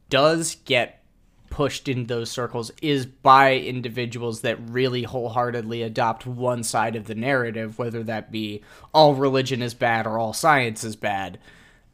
[0.10, 1.04] does get
[1.50, 7.15] pushed in those circles is by individuals that really wholeheartedly adopt one side of the
[7.15, 11.39] narrative, whether that be all religion is bad or all science is bad.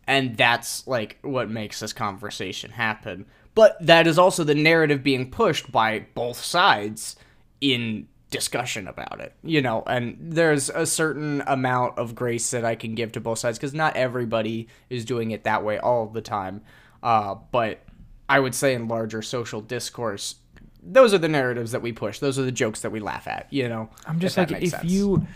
[0.07, 3.25] And that's like what makes this conversation happen.
[3.55, 7.15] But that is also the narrative being pushed by both sides
[7.61, 12.75] in discussion about it, you know, and there's a certain amount of grace that I
[12.75, 16.21] can give to both sides because not everybody is doing it that way all the
[16.21, 16.61] time.
[17.03, 17.83] Uh, but
[18.27, 20.35] I would say in larger social discourse,
[20.81, 22.19] those are the narratives that we push.
[22.19, 23.89] Those are the jokes that we laugh at, you know.
[24.05, 24.83] I'm just if like if sense.
[24.85, 25.27] you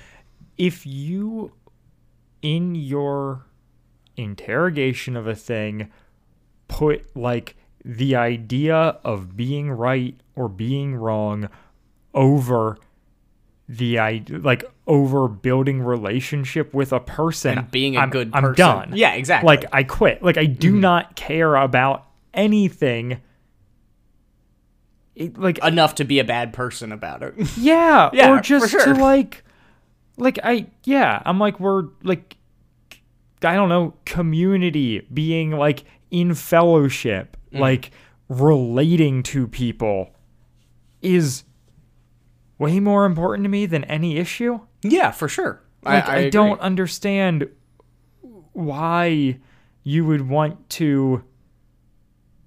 [0.58, 1.52] if you
[2.42, 3.46] in your
[4.16, 5.92] interrogation of a thing
[6.68, 11.50] put like the idea of being right or being wrong
[12.14, 12.78] over
[13.68, 18.54] the i like over building relationship with a person And being a I'm, good I'm
[18.54, 19.46] done Yeah, exactly.
[19.48, 23.22] like i quit like i do not care about anything
[25.16, 27.34] it, like enough to be a bad person about it.
[27.58, 28.86] yeah, Yeah, or just sure.
[28.86, 29.44] to like,
[30.18, 32.38] like I yeah, I'm like we're like,
[33.44, 37.60] I don't know, community being like in fellowship, Mm.
[37.60, 37.92] like
[38.30, 40.12] relating to people,
[41.02, 41.44] is
[42.60, 44.60] way more important to me than any issue.
[44.84, 45.64] yeah, for sure.
[45.84, 46.30] Like I, I, agree.
[46.30, 47.48] don't understand
[48.54, 49.40] why
[49.84, 51.24] you would want to.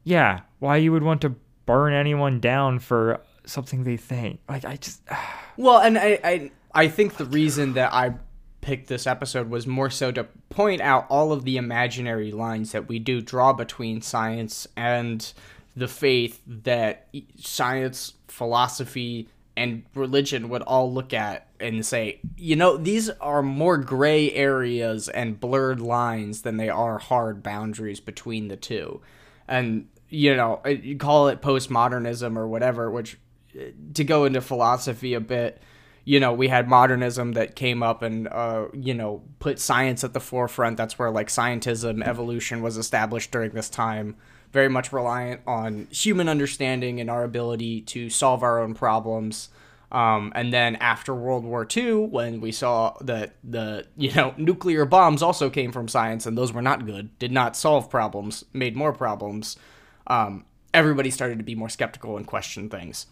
[0.04, 4.40] Yeah, why you would want to burn anyone down for something they think.
[4.48, 5.02] Like I just.
[5.58, 8.14] Well, and I, I I think the reason that I
[8.62, 12.88] picked this episode was more so to point out all of the imaginary lines that
[12.88, 15.30] we do draw between science and
[15.76, 22.76] the faith that science, philosophy, and religion would all look at and say, you know,
[22.76, 28.56] these are more gray areas and blurred lines than they are hard boundaries between the
[28.56, 29.00] two.
[29.46, 33.18] And, you know, uh, you call it postmodernism or whatever, which
[33.54, 35.60] uh, to go into philosophy a bit,
[36.04, 40.14] you know, we had modernism that came up and, uh, you know, put science at
[40.14, 40.76] the forefront.
[40.76, 44.16] That's where, like, scientism, evolution was established during this time.
[44.52, 49.48] Very much reliant on human understanding and our ability to solve our own problems.
[49.90, 54.84] Um, and then after World War II, when we saw that the, you know, nuclear
[54.84, 58.74] bombs also came from science and those were not good, did not solve problems, made
[58.74, 59.56] more problems,
[60.06, 63.06] um, everybody started to be more skeptical and question things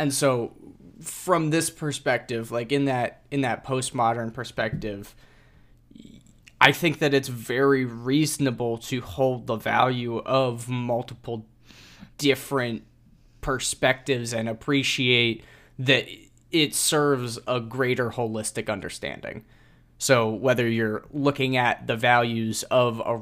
[0.00, 0.52] and so
[1.00, 5.14] from this perspective like in that in that postmodern perspective
[6.60, 11.46] i think that it's very reasonable to hold the value of multiple
[12.18, 12.82] different
[13.40, 15.44] perspectives and appreciate
[15.78, 16.06] that
[16.50, 19.44] it serves a greater holistic understanding
[19.98, 23.20] so whether you're looking at the values of a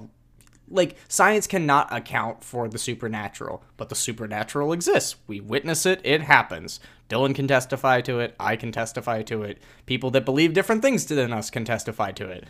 [0.71, 5.17] like science cannot account for the supernatural, but the supernatural exists.
[5.27, 6.81] We witness it, it happens.
[7.09, 9.59] Dylan can testify to it, I can testify to it.
[9.87, 12.45] People that believe different things than us can testify to it.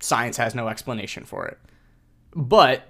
[0.00, 1.58] Science has no explanation for it.
[2.34, 2.88] But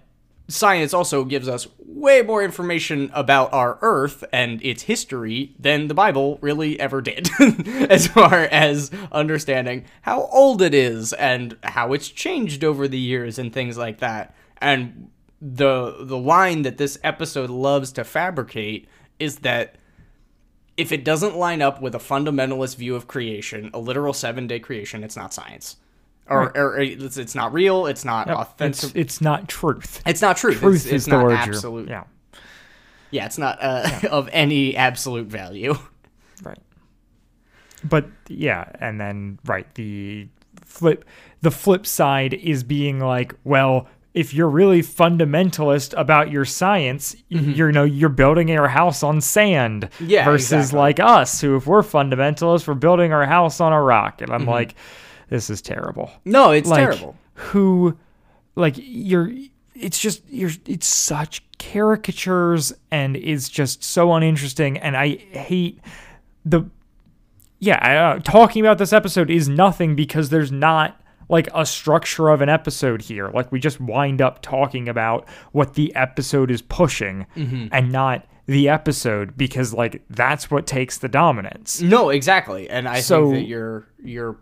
[0.48, 5.94] science also gives us way more information about our earth and its history than the
[5.94, 7.28] bible really ever did
[7.90, 13.38] as far as understanding how old it is and how it's changed over the years
[13.38, 18.88] and things like that and the the line that this episode loves to fabricate
[19.18, 19.76] is that
[20.76, 24.60] if it doesn't line up with a fundamentalist view of creation a literal 7 day
[24.60, 25.76] creation it's not science
[26.28, 30.02] or, or it's, it's not real it's not It's, authentic it's not truth.
[30.06, 30.58] it's not truth.
[30.58, 31.32] Truth it's, is it's the word.
[31.32, 31.88] absolute.
[31.88, 32.04] Yeah,
[33.10, 35.74] Yeah, it's not uh, of any absolute value.
[36.42, 36.58] right.
[37.84, 40.28] But yeah, and then right the
[40.64, 41.04] flip
[41.42, 47.38] the flip side is being like, well, if you're really fundamentalist about your science, y
[47.38, 49.82] you know you're building your house on sand.
[49.90, 50.06] Mm-hmm.
[50.08, 50.78] Yeah, versus exactly.
[50.78, 54.22] like us, who if we're fundamentalists, we're building our house on a rock.
[54.22, 54.50] And I'm Mm-hmm.
[54.50, 54.74] like,
[55.28, 56.10] this is terrible.
[56.24, 57.16] No, it's like terrible.
[57.34, 57.96] who
[58.54, 59.30] like you're
[59.74, 65.78] it's just you're it's such caricatures and it's just so uninteresting and i hate
[66.44, 66.62] the
[67.58, 72.28] yeah I, uh, talking about this episode is nothing because there's not like a structure
[72.30, 76.62] of an episode here like we just wind up talking about what the episode is
[76.62, 81.80] pushing and not the episode because like that's what takes the dominance.
[81.82, 82.70] No, exactly.
[82.70, 84.36] And I So- think that you're you're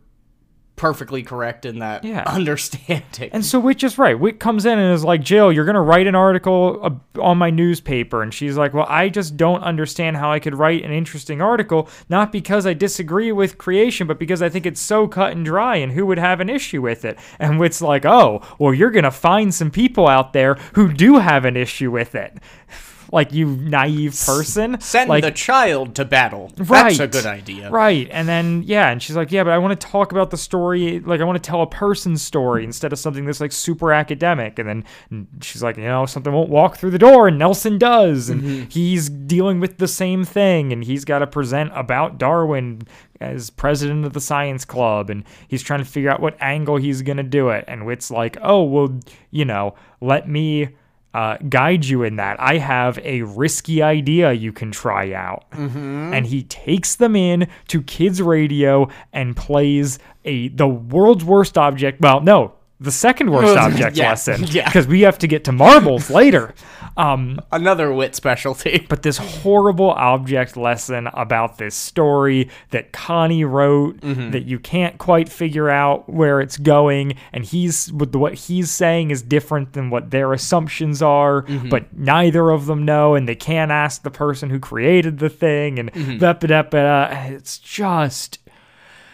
[0.76, 2.24] perfectly correct in that Yeah.
[2.26, 3.30] understanding.
[3.32, 4.18] And so Whit just right.
[4.18, 8.22] Whit comes in and is like, Jill, you're gonna write an article on my newspaper,
[8.22, 11.88] and she's like, Well, I just don't understand how I could write an interesting article,
[12.08, 15.76] not because I disagree with creation, but because I think it's so cut and dry,
[15.76, 17.18] and who would have an issue with it?
[17.38, 21.44] And Whit's like, Oh, well, you're gonna find some people out there who do have
[21.44, 22.38] an issue with it.
[23.14, 24.80] Like you naive person.
[24.80, 26.50] Send like, the child to battle.
[26.58, 26.98] Right.
[26.98, 27.70] That's a good idea.
[27.70, 28.08] Right.
[28.10, 30.98] And then, yeah, and she's like, yeah, but I want to talk about the story.
[30.98, 34.58] Like, I want to tell a person's story instead of something that's like super academic.
[34.58, 34.68] And
[35.08, 37.28] then she's like, you know, something won't walk through the door.
[37.28, 38.30] And Nelson does.
[38.30, 38.68] And mm-hmm.
[38.68, 40.72] he's dealing with the same thing.
[40.72, 42.82] And he's got to present about Darwin
[43.20, 45.08] as president of the science club.
[45.08, 47.64] And he's trying to figure out what angle he's going to do it.
[47.68, 48.98] And Whit's like, oh, well,
[49.30, 50.70] you know, let me
[51.14, 52.36] uh, guide you in that.
[52.40, 55.44] I have a risky idea you can try out.
[55.52, 62.00] And he takes them in to kids radio and plays a the world's worst object.
[62.00, 64.44] Well, no, the second worst object Yeah, lesson.
[64.48, 64.64] yeah.
[64.66, 66.52] Because we have to get to marbles later.
[66.96, 68.86] Um, Another Whit specialty.
[68.88, 74.30] but this horrible object lesson about this story that Connie wrote mm-hmm.
[74.30, 79.22] that you can't quite figure out where it's going and he's what he's saying is
[79.22, 81.68] different than what their assumptions are mm-hmm.
[81.68, 85.78] but neither of them know and they can't ask the person who created the thing
[85.78, 86.18] and mm-hmm.
[86.18, 88.38] da it's just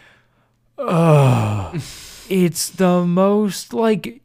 [0.78, 1.80] ugh.
[2.28, 4.22] it's the most like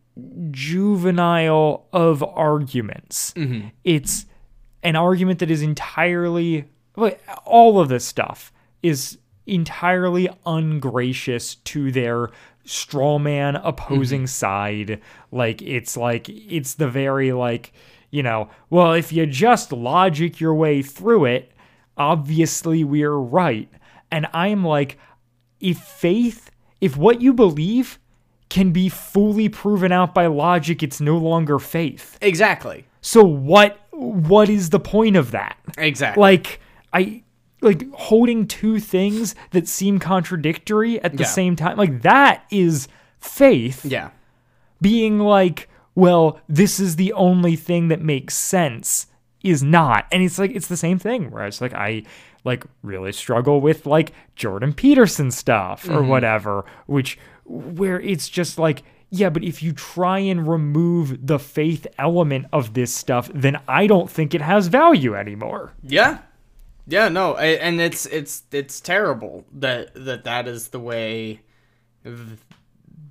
[0.52, 3.34] juvenile of arguments.
[3.34, 3.70] Mm-hmm.
[3.84, 4.26] It's
[4.84, 6.66] an argument that is entirely
[7.44, 12.30] all of this stuff is entirely ungracious to their
[12.64, 14.28] straw man opposing mm-hmm.
[14.28, 15.02] side.
[15.32, 17.74] Like it's like it's the very like
[18.12, 21.52] you know, well, if you just logic your way through it,
[21.98, 23.70] obviously we're right.
[24.10, 24.98] And I'm like,
[25.60, 26.50] if faith,
[26.80, 28.00] if what you believe
[28.56, 32.18] can be fully proven out by logic, it's no longer faith.
[32.22, 32.86] Exactly.
[33.02, 35.58] So what what is the point of that?
[35.78, 36.22] Exactly.
[36.22, 36.62] Like
[36.94, 37.24] I
[37.60, 41.30] like holding two things that seem contradictory at the Yeah.
[41.30, 41.76] same time.
[41.78, 42.88] Like that is
[43.20, 44.12] faith yeah.
[44.82, 49.08] being like, well, this is the only thing that makes sense
[49.44, 50.06] is not.
[50.14, 52.04] And it's like it's the same thing where it's like I
[52.46, 56.08] like really struggle with like Jordan Peterson stuff or mm-hmm.
[56.08, 61.88] whatever, which where it's just like yeah, but if you try and remove the faith
[61.98, 65.74] element of this stuff, then I don't think it has value anymore.
[65.84, 66.20] Yeah.
[66.88, 71.42] Yeah, no, and it's it's it's terrible that that that is the way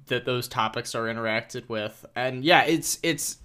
[0.06, 2.06] that those topics are interacted with.
[2.14, 3.38] And yeah, it's it's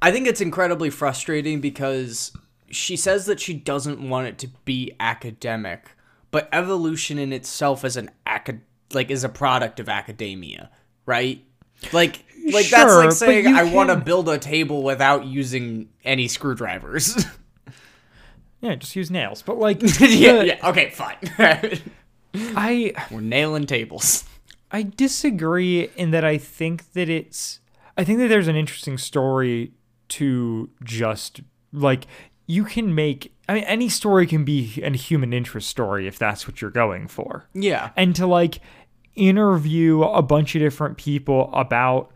[0.00, 2.32] I think it's incredibly frustrating because
[2.70, 5.90] she says that she doesn't want it to be academic,
[6.32, 8.62] but evolution in itself is an acad-
[8.94, 10.70] like is a product of academia,
[11.06, 11.44] right?
[11.92, 17.24] Like like that's like saying I want to build a table without using any screwdrivers.
[18.62, 19.42] Yeah, just use nails.
[19.42, 20.68] But like yeah, the- yeah.
[20.68, 21.16] Okay, fine.
[22.56, 24.24] I We're nailing tables.
[24.70, 27.60] I disagree in that I think that it's
[27.98, 29.72] I think that there's an interesting story
[30.10, 31.40] to just
[31.72, 32.06] like
[32.46, 36.46] you can make I mean any story can be a human interest story if that's
[36.46, 37.46] what you're going for.
[37.52, 37.90] Yeah.
[37.96, 38.60] And to like
[39.14, 42.12] interview a bunch of different people about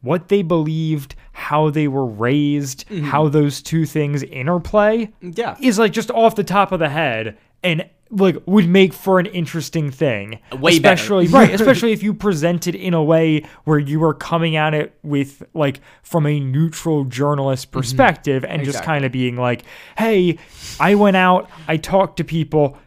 [0.00, 3.04] what they believed, how they were raised, mm-hmm.
[3.06, 5.56] how those two things interplay Yeah.
[5.60, 9.26] is like just off the top of the head and like would make for an
[9.26, 10.38] interesting thing.
[10.52, 10.94] Way better.
[10.94, 14.72] especially right, especially if you present it in a way where you are coming at
[14.72, 17.80] it with like from a neutral journalist mm-hmm.
[17.80, 19.64] perspective and just kind of being like,
[19.98, 20.38] "Hey,
[20.80, 22.78] I went out, I talked to people.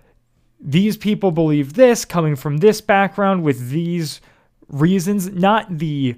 [0.61, 4.21] These people believe this coming from this background with these
[4.67, 6.15] reasons, not the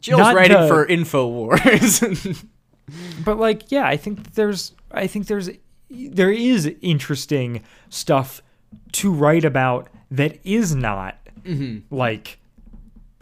[0.00, 2.44] Jill's Not writing the- for Infowars.
[3.24, 5.50] but like yeah i think there's i think there's
[5.90, 8.40] there is interesting stuff
[8.92, 11.94] to write about that is not mm-hmm.
[11.94, 12.38] like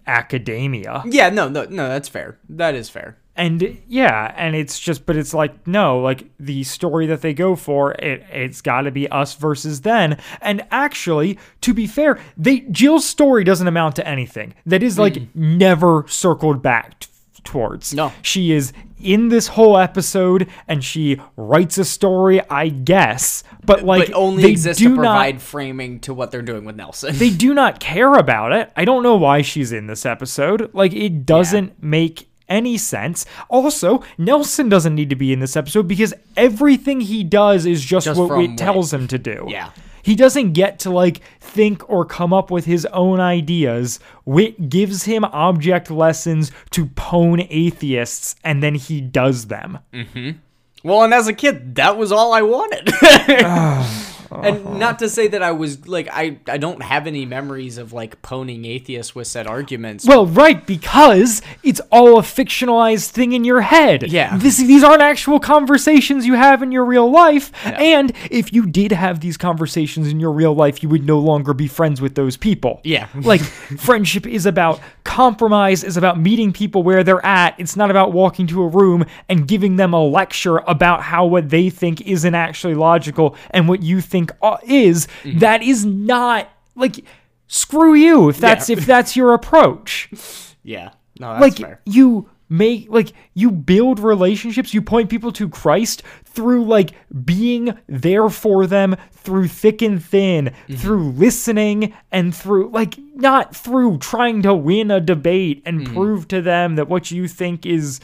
[0.06, 2.38] academia yeah, no, no, no, that's fair.
[2.48, 3.18] That is fair.
[3.36, 7.54] And yeah and it's just but it's like no like the story that they go
[7.54, 12.60] for it it's got to be us versus them and actually to be fair they
[12.70, 17.08] jill's story doesn't amount to anything that is like never circled back t-
[17.44, 18.12] towards No.
[18.22, 24.08] she is in this whole episode and she writes a story i guess but like
[24.08, 27.16] but only they exists do to provide not framing to what they're doing with Nelson.
[27.18, 28.72] they do not care about it.
[28.76, 30.72] I don't know why she's in this episode.
[30.72, 33.26] Like it doesn't make any sense.
[33.48, 38.06] Also, Nelson doesn't need to be in this episode because everything he does is just,
[38.06, 39.46] Just what it tells him to do.
[39.48, 39.70] Yeah.
[40.02, 43.98] He doesn't get to like think or come up with his own ideas.
[44.24, 49.80] Whit gives him object lessons to pwn atheists and then he does them.
[49.92, 50.38] Mm-hmm.
[50.84, 52.88] Well, and as a kid, that was all I wanted.
[54.30, 54.78] and uh-huh.
[54.78, 58.22] not to say that I was like I I don't have any memories of like
[58.22, 60.06] poning atheists with said arguments.
[60.06, 64.10] Well, right, because it's all a fictionalized thing in your head.
[64.10, 64.36] Yeah.
[64.36, 67.52] This, these aren't actual conversations you have in your real life.
[67.64, 71.54] And if you did have these conversations in your real life, you would no longer
[71.54, 72.80] be friends with those people.
[72.84, 73.08] Yeah.
[73.14, 73.40] like,
[73.78, 77.54] friendship is about compromise, is about meeting people where they're at.
[77.58, 81.48] It's not about walking to a room and giving them a lecture about how what
[81.48, 85.06] they think isn't actually logical and what you think uh, is.
[85.22, 85.38] Mm-hmm.
[85.38, 87.04] That is not, like,
[87.48, 90.10] screw you if that's if that's your approach
[90.64, 90.90] yeah.
[91.18, 91.80] No, that's like fair.
[91.86, 96.92] you make like you build relationships you point people to christ through like
[97.24, 100.74] being there for them through thick and thin Mm-hmm.
[100.76, 105.94] through listening and through like not through trying to win a debate and Mm-hmm.
[105.94, 108.00] prove to them that what you think is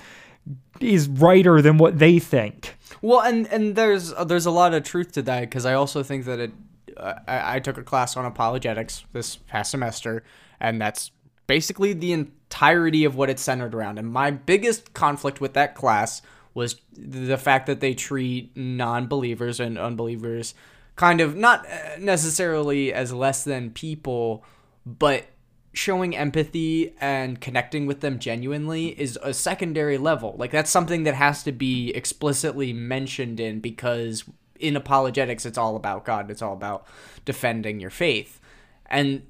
[0.80, 4.82] is righter than what they think Well, and and there's uh, there's a lot of
[4.82, 6.52] truth to that because I also think that it.
[6.96, 10.22] Uh, I, I took a class on apologetics this past semester,
[10.60, 11.10] and that's
[11.46, 13.98] basically the entirety of what it's centered around.
[13.98, 16.22] And my biggest conflict with that class
[16.54, 20.54] was the fact that they treat non-believers and unbelievers
[20.96, 21.66] kind of not
[21.98, 24.44] necessarily as less than people,
[24.84, 25.26] but
[25.72, 30.34] showing empathy and connecting with them genuinely is a secondary level.
[30.38, 34.24] Like that's something that has to be explicitly mentioned in because
[34.60, 36.86] in apologetics it's all about God, it's all about
[37.24, 38.38] defending your faith.
[38.86, 39.22] And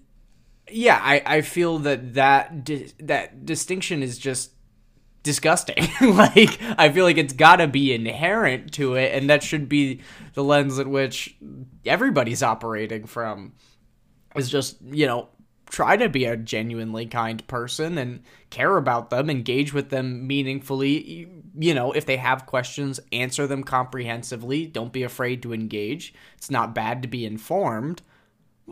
[0.75, 4.53] yeah, I, I feel that that di- that distinction is just
[5.23, 5.89] disgusting.
[6.01, 10.01] like I feel like it's got to be inherent to it and that should be
[10.35, 11.37] the lens at which
[11.87, 13.53] everybody's operating from
[14.35, 15.29] is just you know
[15.71, 21.29] try to be a genuinely kind person and care about them engage with them meaningfully.
[21.57, 24.67] You know if they have questions answer them comprehensively.
[24.67, 26.15] Don't be afraid to engage.
[26.37, 28.03] It's not bad to be informed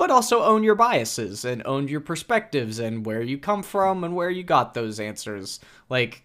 [0.00, 4.16] but also own your biases and own your perspectives and where you come from and
[4.16, 5.60] where you got those answers.
[5.90, 6.22] Like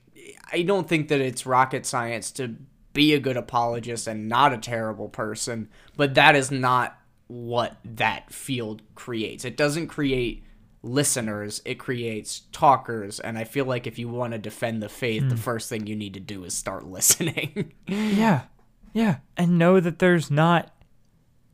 [0.51, 2.55] i don't think that it's rocket science to
[2.93, 6.97] be a good apologist and not a terrible person but that is not
[7.27, 9.43] what that field creates.
[9.43, 10.43] It doesn't create
[10.81, 15.23] listeners it creates talkers and i feel like if you want to defend the faith
[15.23, 15.41] the hmm.
[15.41, 17.73] first thing you need to do is start listening.
[17.87, 18.43] Yeah.
[18.93, 19.17] Yeah.
[19.35, 20.74] And know that there's not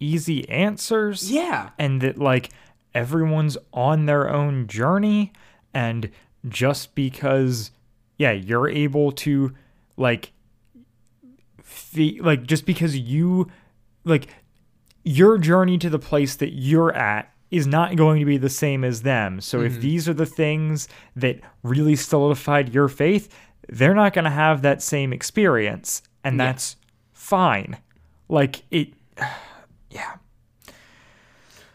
[0.02, 2.50] easy answers yeah and that like
[2.94, 5.32] everyone's on their own journey
[5.74, 6.10] and
[6.48, 7.72] just because
[8.18, 9.54] yeah you're able to
[9.98, 10.32] like
[11.62, 13.50] fe- like just because you
[14.04, 14.28] like
[15.04, 18.84] your journey to the place that you're at is not going to be the same
[18.84, 19.42] as them.
[19.42, 19.82] So if mm-hmm.
[19.82, 23.28] these are the things that really solidified your faith,
[23.68, 26.76] they're not going to have that same experience and that's
[27.14, 27.78] fine.
[28.30, 28.94] Like it
[29.92, 30.16] yeah.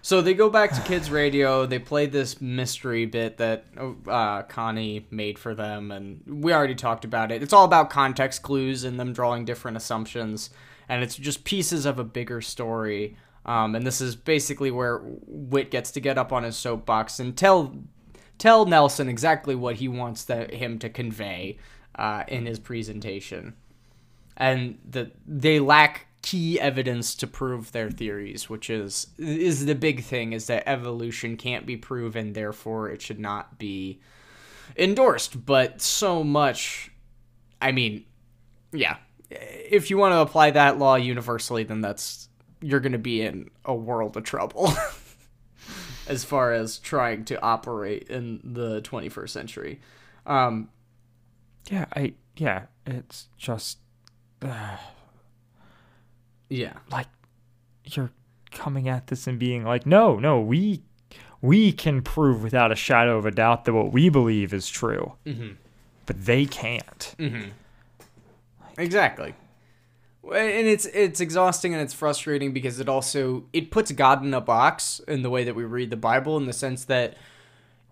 [0.02, 1.66] So they go back to kids' radio.
[1.66, 3.64] They play this mystery bit that
[4.06, 7.42] uh, Connie made for them, and we already talked about it.
[7.42, 10.50] It's all about context clues and them drawing different assumptions,
[10.88, 13.16] and it's just pieces of a bigger story.
[13.44, 17.36] Um, and this is basically where Whit gets to get up on his soapbox and
[17.36, 17.76] tell
[18.38, 21.58] tell Nelson exactly what he wants the, him to convey
[21.96, 23.54] uh, in his presentation
[24.36, 30.02] and that they lack key evidence to prove their theories, which is is the big
[30.02, 34.00] thing is that evolution can't be proven, therefore it should not be
[34.76, 35.46] endorsed.
[35.46, 36.90] But so much,
[37.62, 38.06] I mean,
[38.72, 38.96] yeah,
[39.30, 42.28] if you want to apply that law universally, then that's
[42.60, 44.72] you're going to be in a world of trouble.
[46.08, 49.80] as far as trying to operate in the 21st century.
[50.26, 50.70] Um,
[51.70, 53.78] Yeah, I yeah, it's just
[56.48, 56.74] yeah.
[56.90, 57.08] like
[57.84, 58.10] you're
[58.50, 60.82] coming at this and being like, no, no, we
[61.40, 65.12] we can prove without a shadow of a doubt that what we believe is true,
[65.24, 65.52] mm-hmm.
[66.06, 67.14] but they can't.
[68.78, 69.34] Exactly.
[70.24, 74.40] And it's it's exhausting and it's frustrating because it also it puts God in a
[74.40, 77.16] box in the way that we read the Bible in the sense that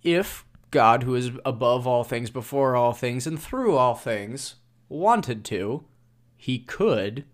[0.02, 4.57] if God who is above all things before all things and through all things
[4.88, 5.84] wanted to,
[6.36, 7.24] he could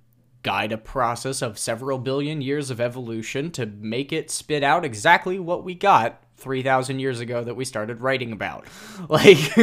[0.43, 5.38] guide a process of several billion years of evolution to make it spit out exactly
[5.38, 8.66] what we got 3,000 years ago that we started writing about.
[9.09, 9.38] Like,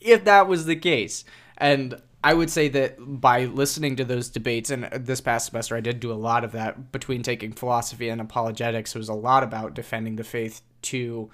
[0.00, 1.24] if that was the case.
[1.58, 5.80] And I would say that by listening to those debates, and this past semester I
[5.80, 9.42] did do a lot of that between taking philosophy and apologetics, it was a lot
[9.42, 11.30] about defending the faith to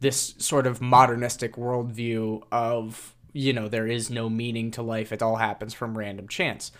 [0.00, 5.22] this sort of modernistic worldview of, you know, there is no meaning to life, it
[5.22, 6.70] all happens from random chance.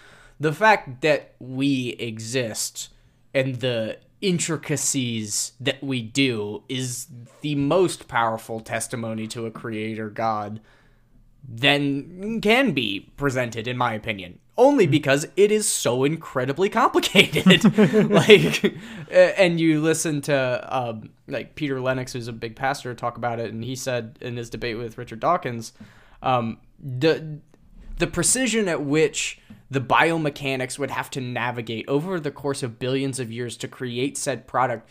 [0.41, 2.91] The fact that we exist
[3.35, 7.07] and the intricacies that we do is
[7.41, 10.61] the most powerful testimony to a creator God
[11.49, 14.39] then can be presented, in my opinion.
[14.57, 17.65] Only because it is so incredibly complicated.
[18.11, 18.75] like,
[19.11, 23.53] and you listen to um, like Peter Lennox, who's a big pastor, talk about it,
[23.53, 25.73] and he said in his debate with Richard Dawkins,
[26.23, 27.39] um, the
[27.99, 29.41] the precision at which
[29.71, 34.17] the biomechanics would have to navigate over the course of billions of years to create
[34.17, 34.89] said product,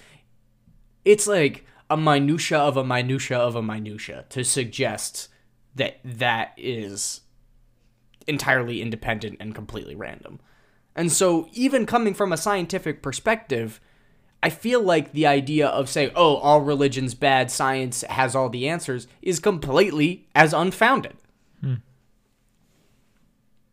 [1.03, 5.29] it's like a minutia of a minutia of a minutia to suggest
[5.75, 7.21] that that is
[8.27, 10.39] entirely independent and completely random.
[10.95, 13.79] And so, even coming from a scientific perspective,
[14.41, 18.67] I feel like the idea of saying, oh, all religion's bad, science has all the
[18.67, 21.15] answers, is completely as unfounded.
[21.61, 21.75] Hmm.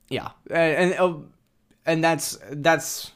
[0.09, 0.31] Yeah.
[0.51, 1.15] And, and, uh,
[1.87, 3.13] and that's, that's,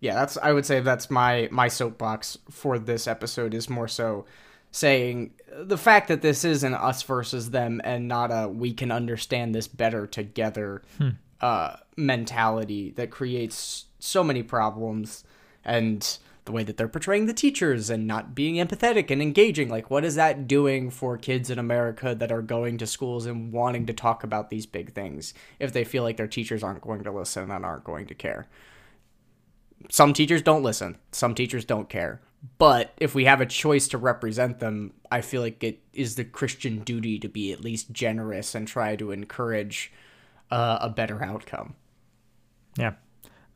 [0.00, 4.26] yeah, that's, I would say that's my, my soapbox for this episode is more so
[4.70, 8.90] saying the fact that this is an us versus them and not a we can
[8.90, 11.10] understand this better together hmm.
[11.40, 15.24] uh, mentality that creates so many problems
[15.64, 16.18] and
[16.48, 20.04] the way that they're portraying the teachers and not being empathetic and engaging like what
[20.04, 23.92] is that doing for kids in america that are going to schools and wanting to
[23.92, 27.50] talk about these big things if they feel like their teachers aren't going to listen
[27.50, 28.48] and aren't going to care
[29.90, 32.20] some teachers don't listen some teachers don't care
[32.58, 36.24] but if we have a choice to represent them, I feel like it is the
[36.24, 39.92] Christian duty to be at least generous and try to encourage
[40.50, 41.74] uh, a better outcome.
[42.76, 42.92] Yeah.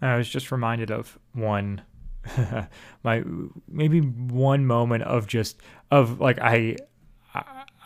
[0.01, 1.83] I was just reminded of one
[3.03, 3.23] my
[3.69, 5.61] maybe one moment of just
[5.91, 6.77] of like I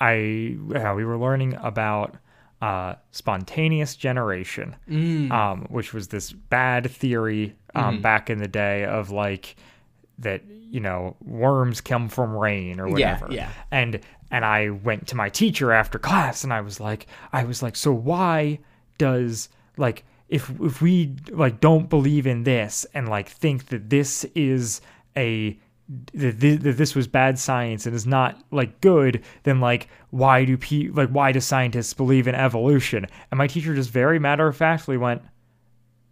[0.01, 2.17] I yeah, we were learning about
[2.61, 5.31] uh, spontaneous generation, mm.
[5.31, 8.03] um, which was this bad theory um, mm.
[8.03, 9.57] back in the day of like
[10.19, 13.27] that you know worms come from rain or whatever.
[13.31, 13.53] Yeah, yeah.
[13.71, 17.63] And and I went to my teacher after class and I was like I was
[17.63, 18.59] like so why
[18.99, 24.25] does like if if we like don't believe in this and like think that this
[24.35, 24.81] is
[25.17, 25.59] a
[26.15, 30.89] that this was bad science and is not like good then like why do pe
[30.89, 34.97] like why do scientists believe in evolution and my teacher just very matter of factly
[34.97, 35.23] went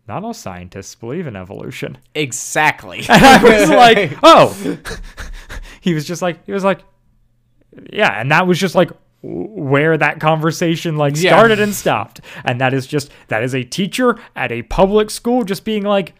[0.07, 1.99] not all scientists believe in evolution.
[2.15, 3.05] Exactly.
[3.09, 4.79] And I was like, oh.
[5.81, 6.81] he was just like, he was like,
[7.91, 8.21] yeah.
[8.21, 8.91] And that was just like
[9.27, 11.65] where that conversation like started yeah.
[11.65, 12.21] and stopped.
[12.45, 16.15] And that is just, that is a teacher at a public school just being like,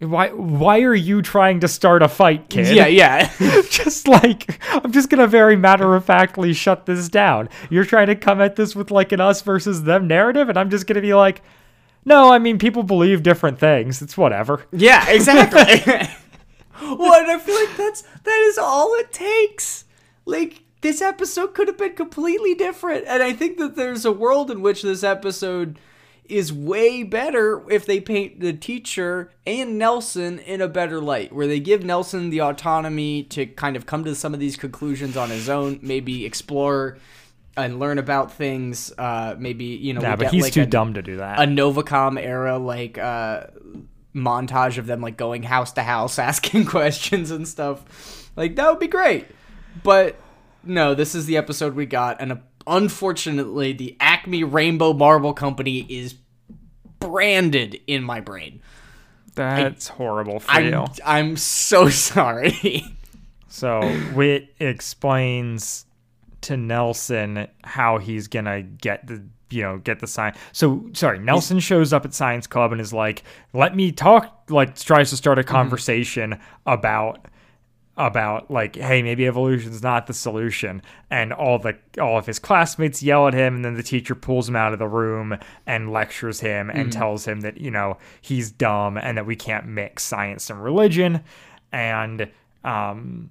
[0.00, 2.74] why why are you trying to start a fight, kid?
[2.74, 3.30] Yeah, yeah.
[3.70, 7.48] just like I'm just gonna very matter of factly shut this down.
[7.70, 10.70] You're trying to come at this with like an us versus them narrative, and I'm
[10.70, 11.42] just gonna be like,
[12.04, 14.02] no, I mean people believe different things.
[14.02, 14.64] It's whatever.
[14.72, 15.82] Yeah, exactly.
[16.82, 19.84] well, and I feel like that's that is all it takes.
[20.24, 24.50] Like this episode could have been completely different, and I think that there's a world
[24.50, 25.78] in which this episode
[26.26, 31.46] is way better if they paint the teacher and Nelson in a better light, where
[31.46, 35.30] they give Nelson the autonomy to kind of come to some of these conclusions on
[35.30, 36.98] his own, maybe explore
[37.56, 38.92] and learn about things.
[38.96, 40.00] Uh, maybe you know.
[40.00, 41.38] Yeah, but he's like too a, dumb to do that.
[41.38, 43.46] A Novacom era like uh,
[44.14, 48.30] montage of them like going house to house asking questions and stuff.
[48.36, 49.26] Like that would be great.
[49.82, 50.16] But
[50.64, 52.36] no, this is the episode we got, and uh,
[52.66, 56.14] unfortunately, the Acme Rainbow Marble Company is
[56.98, 58.60] branded in my brain.
[59.34, 60.86] That's I, horrible for I'm, you.
[61.04, 62.84] I'm so sorry.
[63.48, 63.80] so
[64.14, 65.86] Whit explains
[66.42, 70.34] to Nelson how he's gonna get the you know get the sign.
[70.52, 74.76] So sorry, Nelson shows up at Science Club and is like, "Let me talk." Like
[74.76, 75.50] tries to start a mm-hmm.
[75.50, 76.70] conversation mm-hmm.
[76.70, 77.26] about
[77.96, 80.80] about like hey maybe evolution's not the solution
[81.10, 84.48] and all the all of his classmates yell at him and then the teacher pulls
[84.48, 85.36] him out of the room
[85.66, 86.98] and lectures him and mm-hmm.
[86.98, 91.22] tells him that you know he's dumb and that we can't mix science and religion
[91.70, 92.30] and
[92.64, 93.30] um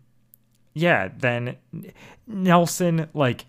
[0.73, 1.57] yeah, then
[2.27, 3.45] Nelson like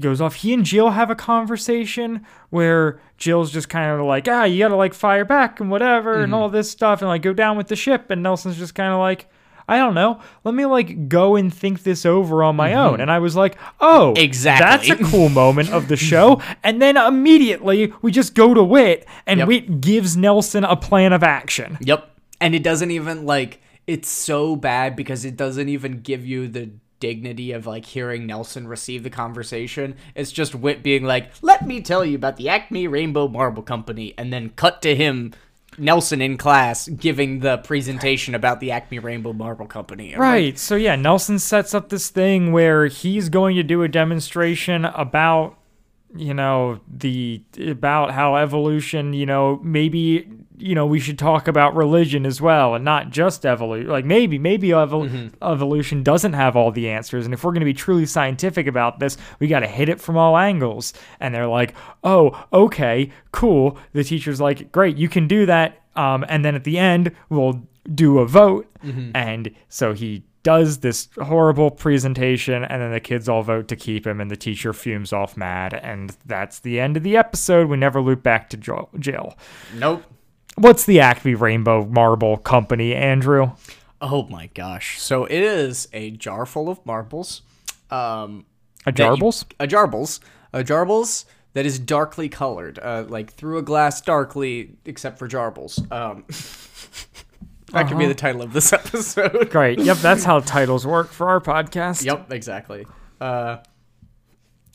[0.00, 0.36] goes off.
[0.36, 4.76] He and Jill have a conversation where Jill's just kind of like, ah, you gotta
[4.76, 6.24] like fire back and whatever mm-hmm.
[6.24, 8.10] and all this stuff and like go down with the ship.
[8.10, 9.28] And Nelson's just kind of like,
[9.68, 10.20] I don't know.
[10.44, 13.00] Let me like go and think this over on my own.
[13.00, 14.24] And I was like, oh, Mm-hmm.
[14.24, 14.88] Exactly.
[14.88, 16.40] That's a cool moment of the show.
[16.64, 19.48] And then immediately we just go to Whit, and Yep.
[19.48, 21.78] Whit gives Nelson a plan of action.
[21.80, 22.10] Yep.
[22.40, 26.70] And it doesn't even like it's so bad because it doesn't even give you the
[27.00, 29.94] dignity of like hearing Nelson receive the conversation.
[30.14, 34.14] It's just Whit being like, "Let me tell you about the Acme Rainbow Marble Company,"
[34.18, 35.32] and then cut to him.
[35.78, 40.14] Nelson in class giving the presentation about the Acme Rainbow Marble Company.
[40.14, 40.58] I'm like, Right.
[40.58, 45.56] So yeah, Nelson sets up this thing where he's going to do a demonstration about
[46.14, 50.28] you know the about how evolution, you know, maybe
[50.60, 53.88] you know, we should talk about religion as well and not just evolution.
[53.88, 57.64] Like maybe maybe evol- evolution doesn't have all the answers and if we're going to
[57.66, 60.92] be truly scientific about this, we got to hit it from all angles.
[61.20, 66.24] And they're like, "Oh, okay, cool." The teacher's like, "Great, you can do that." Um,
[66.28, 68.66] and then at the end, we'll do a vote.
[69.14, 74.06] And so he does this horrible presentation, and then the kids all vote to keep
[74.06, 75.74] him, and the teacher fumes off mad.
[75.74, 77.68] And that's the end of the episode.
[77.68, 78.88] We never loop back to Jill.
[79.74, 80.04] Nope.
[80.58, 83.52] What's the Acme Rainbow Marble Company, Andrew?
[84.00, 85.00] Oh my gosh.
[85.00, 87.42] So it is a jar full of marbles.
[87.90, 88.44] Um
[88.86, 89.44] A that you- Jarbles?
[89.60, 90.20] a jarbles.
[90.52, 95.80] A jarbles that is darkly colored, uh, like through a glass darkly, except for jarbles.
[95.92, 96.24] Um,
[97.72, 98.08] that could be Uh-huh.
[98.08, 99.50] the title of this episode.
[99.50, 99.78] Great.
[99.88, 102.04] Yep, that's how titles work for our podcast.
[102.04, 102.86] Yep, exactly.
[103.20, 103.58] Uh,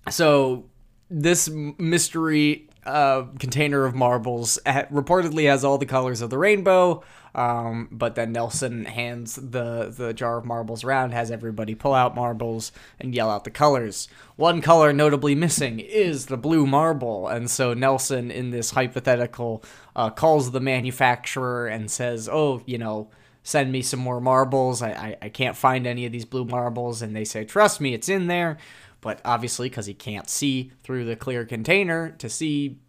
[0.09, 0.65] so
[1.09, 7.03] this mystery uh, container of marbles reportedly has all the colors of the rainbow.
[7.35, 12.15] Um, but then Nelson hands the the jar of marbles around, has everybody pull out
[12.15, 14.07] marbles and yell out the colors.
[14.35, 19.63] One color notably missing is the blue marble, and so Nelson, in this hypothetical,
[19.95, 23.09] uh, calls the manufacturer and says, "Oh, you know."
[23.45, 24.81] send me some more marbles.
[24.81, 27.01] I, I, I can't find any of these blue marbles.
[27.01, 28.57] And they say, trust me, it's in there.
[29.03, 32.79] But obviously, because he can't see through the clear container to see,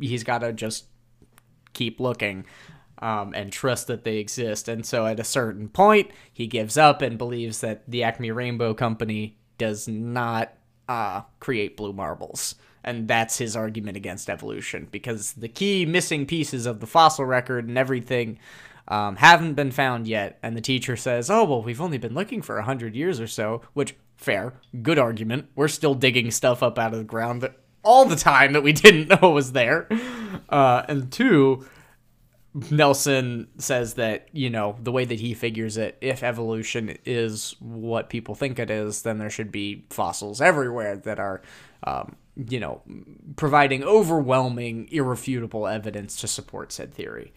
[0.00, 0.86] he's got to just
[1.72, 2.44] keep looking
[3.00, 4.68] um, and trust that they exist.
[4.68, 8.74] And so at a certain point, he gives up and believes that the Acme Rainbow
[8.74, 10.52] Company does not
[10.88, 12.56] uh, create blue marbles.
[12.84, 17.68] And that's his argument against evolution because the key missing pieces of the fossil record
[17.68, 18.40] and everything
[18.88, 20.38] um, haven't been found yet.
[20.42, 23.28] And the teacher says, Oh, well, we've only been looking for a 100 years or
[23.28, 25.48] so, which, fair, good argument.
[25.54, 28.72] We're still digging stuff up out of the ground that all the time that we
[28.72, 29.88] didn't know was there.
[30.48, 31.66] Uh, and two,
[32.70, 38.10] Nelson says that, you know, the way that he figures it, if evolution is what
[38.10, 41.40] people think it is, then there should be fossils everywhere that are,
[41.84, 42.82] um, you know,
[43.36, 47.32] providing overwhelming, irrefutable evidence to support said theory.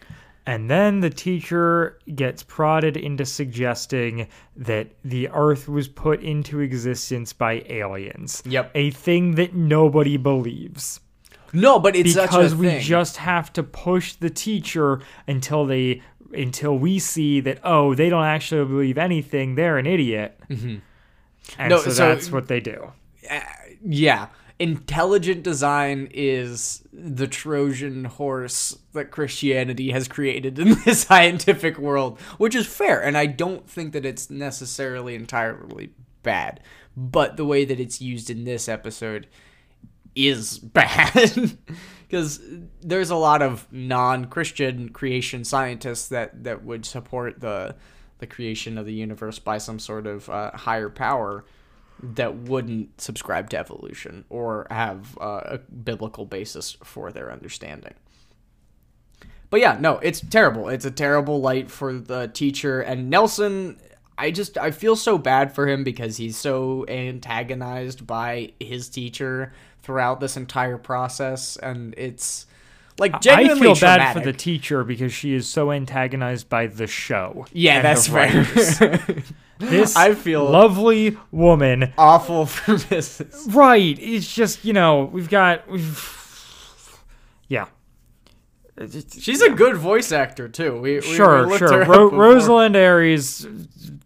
[0.48, 7.34] And then the teacher gets prodded into suggesting that the Earth was put into existence
[7.34, 8.44] by aliens.
[8.46, 8.72] Yep.
[8.76, 11.00] A thing that nobody believes.
[11.52, 12.82] No, but it's such a because we thing.
[12.82, 16.02] just have to push the teacher until they
[16.34, 20.78] until we see that oh they don't actually believe anything they're an idiot mm-hmm.
[21.58, 22.92] and No, so, so- that's what they do
[23.30, 23.40] uh,
[23.86, 24.28] yeah
[24.60, 32.56] intelligent design is the trojan horse that christianity has created in the scientific world which
[32.56, 35.92] is fair and i don't think that it's necessarily entirely
[36.24, 36.62] bad
[36.96, 39.28] but the way that it's used in this episode
[40.16, 41.58] is bad
[42.08, 42.40] because
[42.82, 47.76] there's a lot of non-christian creation scientists that that would support the
[48.20, 51.44] the creation of the universe by some sort of uh, higher power
[52.02, 57.94] that wouldn't subscribe to evolution or have uh, a biblical basis for their understanding.
[59.50, 60.70] But yeah, no, it's terrible.
[60.70, 63.78] It's a terrible light for the teacher and Nelson.
[64.18, 69.54] I just I feel so bad for him because he's so antagonized by his teacher
[69.84, 72.48] throughout this entire process, and it's
[72.98, 76.88] like i genuinely feel bad for the teacher because she is so antagonized by the
[76.88, 78.44] show yeah, that's fair.
[79.60, 83.54] this I feel- lovely woman Awful for Mrs.
[83.56, 87.02] right it's just you know we've got we've
[87.48, 87.68] yeah
[89.18, 90.74] She's a good voice actor too.
[90.82, 91.86] We, we Sure, we sure.
[91.86, 93.48] Ro- Rosalind Ayres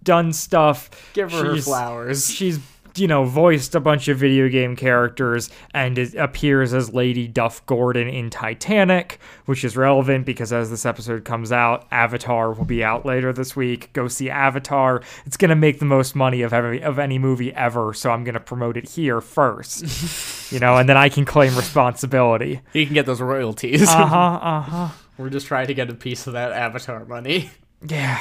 [0.04, 0.92] done stuff.
[1.14, 2.30] Give her her flowers.
[2.32, 2.60] She's
[3.00, 7.66] you know voiced a bunch of video game characters and it appears as Lady Duff
[7.66, 12.84] Gordon in Titanic, which is relevant because as this episode comes out, Avatar will be
[12.84, 13.92] out later this week.
[13.94, 15.02] Go see Avatar.
[15.26, 18.40] It's gonna make the most money of every of any movie ever, so I'm gonna
[18.40, 20.52] promote it here first.
[20.52, 22.62] you know, and then I can claim responsibility.
[22.74, 23.88] You can get those royalties.
[23.90, 24.40] Uh huh.
[24.50, 24.90] Uh huh.
[25.18, 27.52] We're just trying to get a piece of that Avatar money.
[27.86, 28.20] Yeah.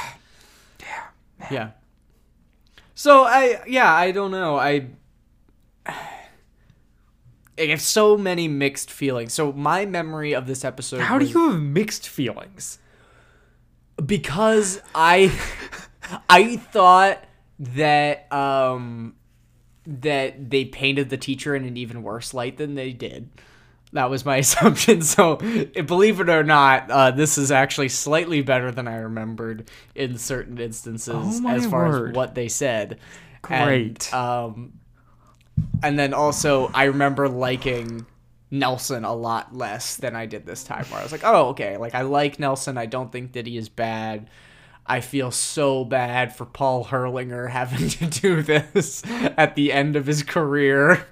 [1.49, 1.71] Yeah.
[2.99, 4.57] So I yeah, I don't know.
[4.57, 4.87] I
[5.87, 5.93] I
[7.57, 9.31] have so many mixed feelings.
[9.31, 12.77] So my memory of this episode How do you have mixed feelings?
[14.05, 15.31] because I
[16.29, 17.23] I thought
[17.59, 19.15] that um
[19.87, 23.29] that they painted the teacher in an even worse light than they did.
[23.93, 25.01] That was my assumption.
[25.01, 30.17] So, believe it or not, uh, this is actually slightly better than I remembered in
[30.17, 32.11] certain instances Oh as far word.
[32.11, 32.99] as what they said.
[33.49, 34.13] And, Great.
[34.13, 34.73] um,
[35.81, 38.05] and then also, I remember liking
[38.51, 40.85] Nelson a lot less than I did this time.
[40.85, 42.77] Where I was like, oh, okay, like I like Nelson.
[42.77, 44.29] I don't think that he is bad.
[44.89, 50.07] I feel so bad for Paul Herlinger having to do this at the end of
[50.07, 51.05] his career.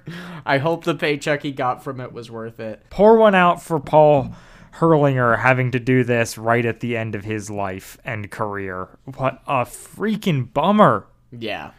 [0.44, 2.82] I hope the paycheck he got from it was worth it.
[2.90, 4.34] Pour one out for Paul
[4.74, 8.88] Herlinger having to do this right at the end of his life and career.
[9.16, 11.06] What a freaking bummer.
[11.30, 11.70] Yeah.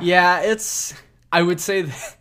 [0.00, 0.94] Yeah, it's.
[1.30, 2.16] I would say that.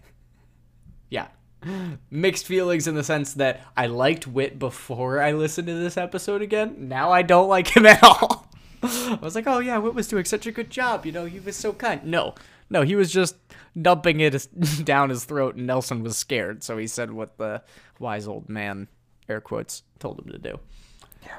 [2.11, 6.41] Mixed feelings in the sense that I liked Whit before I listened to this episode
[6.41, 6.87] again.
[6.87, 8.49] Now I don't like him at all.
[8.83, 11.05] I was like, oh yeah, Whit was doing such a good job.
[11.05, 12.03] You know, he was so kind.
[12.03, 12.35] No,
[12.69, 13.35] no, he was just
[13.79, 14.47] dumping it
[14.83, 17.63] down his throat, and Nelson was scared, so he said what the
[17.99, 18.87] wise old man,
[19.27, 20.59] air quotes, told him to do.
[21.23, 21.37] Yeah.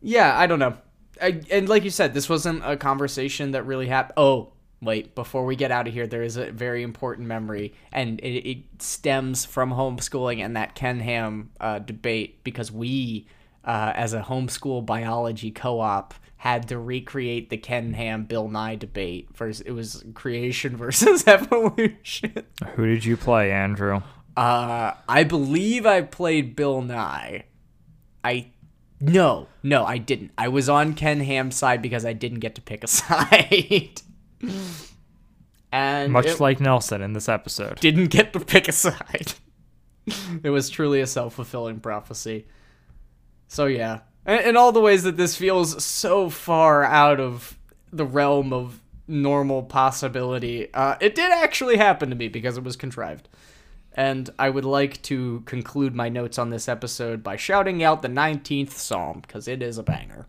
[0.00, 0.76] Yeah, I don't know.
[1.20, 4.14] I, and like you said, this wasn't a conversation that really happened.
[4.16, 8.20] Oh, wait, before we get out of here, there is a very important memory, and
[8.20, 13.26] it, it stems from homeschooling and that Ken Ham uh, debate because we,
[13.64, 18.76] uh, as a homeschool biology co op, had to recreate the Ken Ham Bill Nye
[18.76, 19.28] debate.
[19.32, 22.44] First, it was creation versus evolution.
[22.74, 24.02] Who did you play, Andrew?
[24.36, 27.44] Uh, I believe I played Bill Nye.
[28.22, 28.50] I
[29.00, 30.32] no, no, I didn't.
[30.38, 34.02] I was on Ken Ham's side because I didn't get to pick a side.
[35.72, 37.80] and Much like Nelson in this episode.
[37.80, 39.34] didn't get to pick a side.
[40.42, 42.46] it was truly a self-fulfilling prophecy.
[43.48, 47.58] So yeah, and, and all the ways that this feels so far out of
[47.92, 52.76] the realm of normal possibility, uh, it did actually happen to me because it was
[52.76, 53.28] contrived.
[53.92, 58.08] And I would like to conclude my notes on this episode by shouting out the
[58.08, 60.26] 19th Psalm, because it is a banger.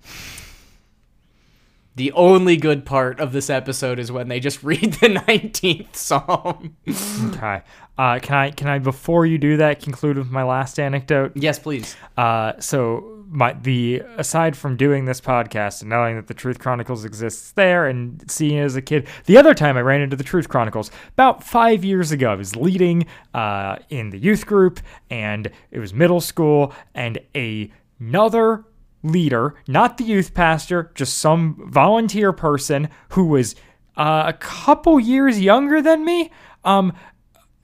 [1.98, 6.78] The only good part of this episode is when they just read the 19th Psalm.
[6.88, 7.64] Okay.
[7.98, 11.32] Uh, can I can I before you do that conclude with my last anecdote?
[11.34, 11.96] yes, please.
[12.16, 17.04] Uh, so my the aside from doing this podcast and knowing that the Truth Chronicles
[17.04, 20.24] exists there and seeing it as a kid, the other time I ran into the
[20.24, 24.80] Truth Chronicles about five years ago, I was leading uh, in the youth group
[25.10, 28.66] and it was middle school and a another
[29.12, 33.56] leader, not the youth pastor, just some volunteer person who was
[33.96, 36.32] uh, a couple years younger than me.
[36.64, 36.94] Um,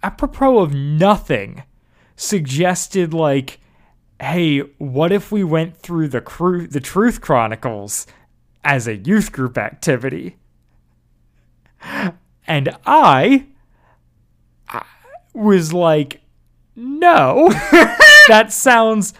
[0.02, 1.64] apropos of nothing,
[2.16, 3.60] suggested like,
[4.20, 8.08] "Hey, what if we went through the cru- the Truth Chronicles
[8.64, 10.38] as a youth group activity?"
[12.48, 13.48] And I,
[14.68, 14.86] I
[15.34, 16.22] was like,
[16.76, 17.50] "No,
[18.28, 19.14] that sounds."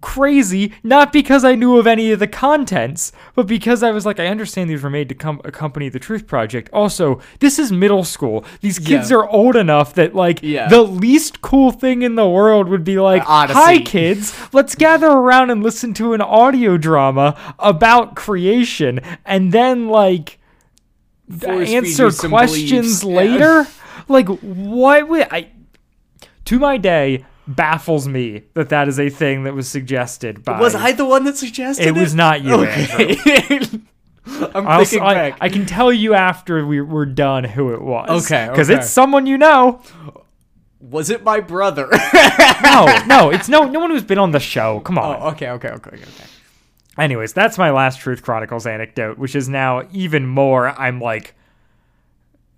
[0.00, 4.20] Crazy, not because I knew of any of the contents, but because I was like,
[4.20, 6.70] I understand these were made to com- accompany the Truth Project.
[6.72, 8.44] Also, this is middle school.
[8.60, 9.18] These kids Yeah.
[9.18, 10.68] are old enough that, like, Yeah.
[10.68, 13.22] the least cool thing in the world would be like.
[13.24, 19.88] Hi, kids, let's gather around and listen to an audio drama about creation, and then,
[19.88, 20.38] like,
[21.38, 23.04] Force answer questions beliefs.
[23.04, 23.16] Yeah.
[23.16, 23.66] later.
[24.08, 25.48] Like, what would I?
[26.46, 30.60] To my day, baffles me that that is a thing that was suggested by.
[30.60, 31.96] Was I the one that suggested it?
[31.96, 33.16] It was not you, Okay.
[34.54, 35.38] I'm I'll thinking I, back.
[35.40, 38.26] I can tell you after we, we're done who it was.
[38.26, 38.78] Okay, Because okay.
[38.80, 39.80] it's someone you know.
[40.80, 41.88] was it my brother?
[42.62, 44.80] No, no, it's no no one who's been on the show.
[44.80, 45.16] Come on.
[45.22, 46.24] oh, okay, okay, okay, okay.
[46.98, 50.68] Anyways, that's my last Truth Chronicles anecdote, which is now even more.
[50.78, 51.34] I'm like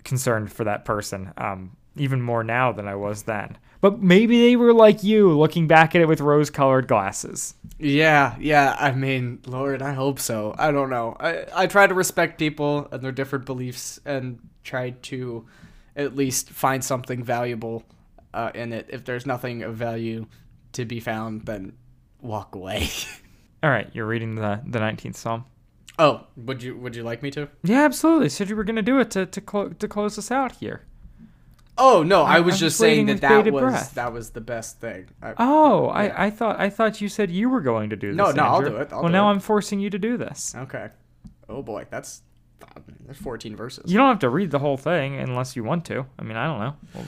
[0.02, 3.56] concerned for that person, um, even more now than I was then.
[3.80, 7.54] But maybe they were like you, looking back at it with rose-colored glasses.
[7.78, 8.76] Yeah, yeah.
[8.78, 10.54] I mean, Lord, I hope so.
[10.58, 11.16] I don't know.
[11.18, 15.46] I I try to respect people and their different beliefs and try to
[15.96, 17.84] at least find something valuable
[18.34, 18.86] uh, in it.
[18.90, 20.26] If there's nothing of value
[20.72, 21.72] to be found, then
[22.20, 22.88] walk away.
[23.62, 25.44] All right, you're reading the the 19th Psalm.
[25.98, 27.48] oh, would you would you like me to?
[27.62, 28.28] Yeah, absolutely.
[28.28, 30.82] Said you were gonna do it to to, clo- to close us out here.
[31.80, 33.94] Oh no, I I'm was just just saying that that was breath.
[33.94, 35.08] that was the best thing.
[35.22, 35.92] I, Oh, Yeah.
[35.92, 38.16] I, I thought I thought you said you were going to do this.
[38.16, 38.92] No, no, I'll do it.
[38.92, 39.32] I'll well, do now it.
[39.32, 40.54] I'm forcing you to do this.
[40.54, 40.90] Okay.
[41.48, 42.22] Oh boy, that's
[42.76, 43.90] um, There's 14 verses.
[43.90, 46.06] You don't have to read the whole thing unless you want to.
[46.18, 47.02] I mean, I don't know.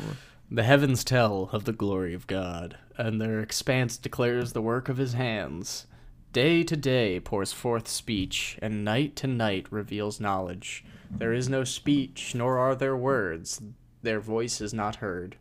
[0.51, 4.97] The heavens tell of the glory of God, and their expanse declares the work of
[4.97, 5.87] his hands.
[6.33, 10.85] Day to day pours forth speech, and night to night reveals knowledge.
[11.11, 13.61] There is no speech, nor are there words.
[14.03, 15.37] Their voice is not heard.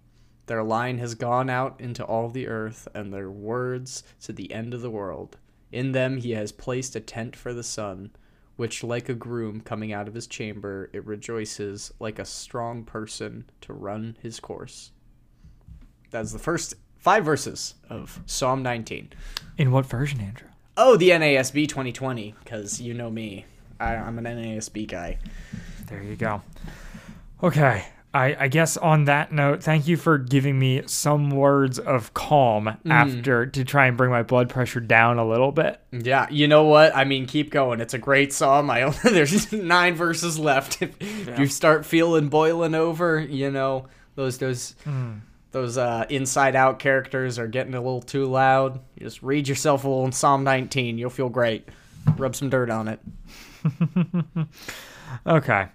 [0.45, 4.73] Their line has gone out into all the earth, and their words to the end
[4.73, 5.37] of the world.
[5.71, 8.11] In them he has placed a tent for the sun,
[8.57, 13.45] which, like a groom coming out of his chamber, it rejoices like a strong person
[13.61, 14.91] to run his course.
[16.09, 19.13] That's the first five verses of Psalm 19.
[19.57, 20.49] In what version, Andrew?
[20.77, 23.45] Oh, the NASB 2020, because you know me.
[23.79, 25.17] I, I'm an NASB guy.
[25.87, 26.41] There you go.
[27.41, 27.85] Okay.
[28.13, 32.77] I, I guess on that note, thank you for giving me some words of calm
[32.89, 35.79] after to try and bring my blood pressure down a little bit.
[35.91, 36.93] Yeah, you know what?
[36.93, 37.79] I mean, keep going.
[37.79, 38.69] It's a great psalm.
[38.69, 40.81] I only, there's nine verses left.
[40.81, 44.75] If, if you start feeling boiling over, you know those those
[45.51, 48.81] those uh, inside out characters are getting a little too loud.
[48.95, 50.97] You just read yourself a little in Psalm 19.
[50.97, 51.67] You'll feel great.
[52.17, 52.99] Rub some dirt on it.
[55.27, 55.67] Okay.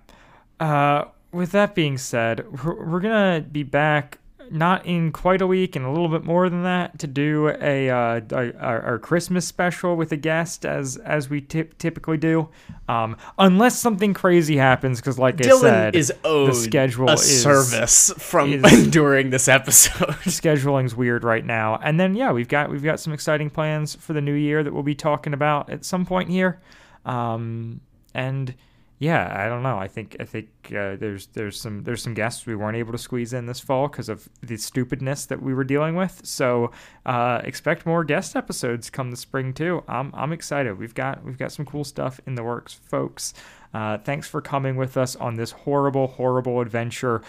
[0.59, 1.05] Uh,
[1.37, 4.19] with that being said, we're, gonna be back
[4.51, 7.91] not in quite a week and a little bit more than that to do a
[7.91, 12.49] uh, our, our Christmas special with a guest as as we tip, typically do,
[12.89, 15.01] um, unless something crazy happens.
[15.01, 19.31] Because like I Dylan said, is owed the schedule a is, service from is- during
[19.31, 20.15] this episode.
[20.27, 21.79] scheduling's weird right now.
[21.83, 24.73] And then yeah, we've got we've got some exciting plans for the new year that
[24.73, 26.61] we'll be talking about at some point here.
[27.05, 27.81] Um,
[28.15, 28.55] and
[28.99, 29.79] yeah, I don't know.
[29.79, 32.99] I think I think uh, there's there's some there's some guests we weren't able to
[32.99, 36.23] squeeze in this fall because of the stupidness that we were dealing with.
[36.25, 36.71] So
[37.05, 39.85] uh, expect more guest episodes come the spring too.
[39.87, 40.79] I'm I'm excited.
[40.79, 43.35] We've got we've got some cool stuff in the works, folks.
[43.75, 47.21] Uh, thanks for coming with us on this horrible, horrible adventure.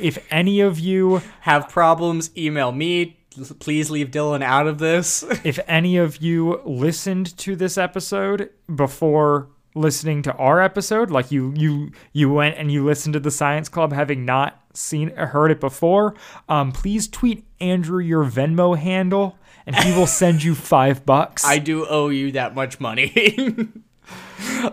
[0.00, 2.36] If any of you Have problems?
[2.36, 3.20] Email me.
[3.60, 5.22] Please leave Dylan out of this.
[5.44, 11.52] if any of you listened to this episode before listening to our episode like you
[11.56, 15.58] you you went and you listened to the science club having not seen heard it
[15.60, 16.14] before
[16.48, 21.58] um please tweet andrew your venmo handle and he will send you five bucks I
[21.58, 23.56] do owe you that much money.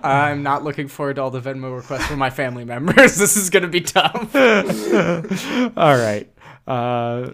[0.04, 3.18] I'm not looking forward to all the Venmo requests from my family members.
[3.18, 4.36] This is going to be tough.
[5.78, 6.30] all right
[6.68, 7.32] uh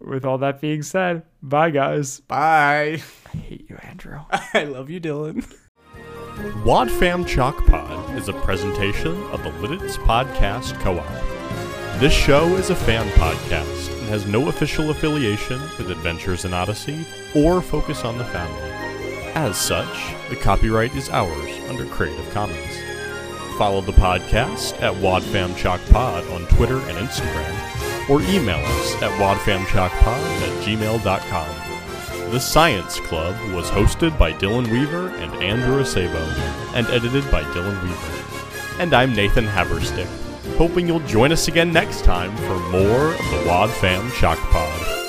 [0.00, 3.02] with all that being said bye guys Bye.
[3.32, 4.20] i hate you andrew
[4.54, 5.44] I love you, Dylan.
[6.64, 11.06] Wad Fam Chalk Pod is a presentation of the Lidditz Podcast Co-op.
[12.00, 17.06] This show is a fan podcast and has no official affiliation with Adventures in Odyssey
[17.36, 18.70] or Focus on the Family.
[19.34, 22.58] As such, the copyright is ours under Creative Commons.
[23.56, 29.12] Follow the podcast at Wadfam Chalk Pod on Twitter and Instagram, or email us at
[29.20, 31.63] wadfamchalkpod at gmail.com.
[32.34, 36.20] The Science Club was hosted by Dylan Weaver and Andrew Acebo,
[36.74, 38.82] and edited by Dylan Weaver.
[38.82, 40.08] And I'm Nathan Haverstick,
[40.56, 45.03] hoping you'll join us again next time for more of the Wad Fam Chalk Pod.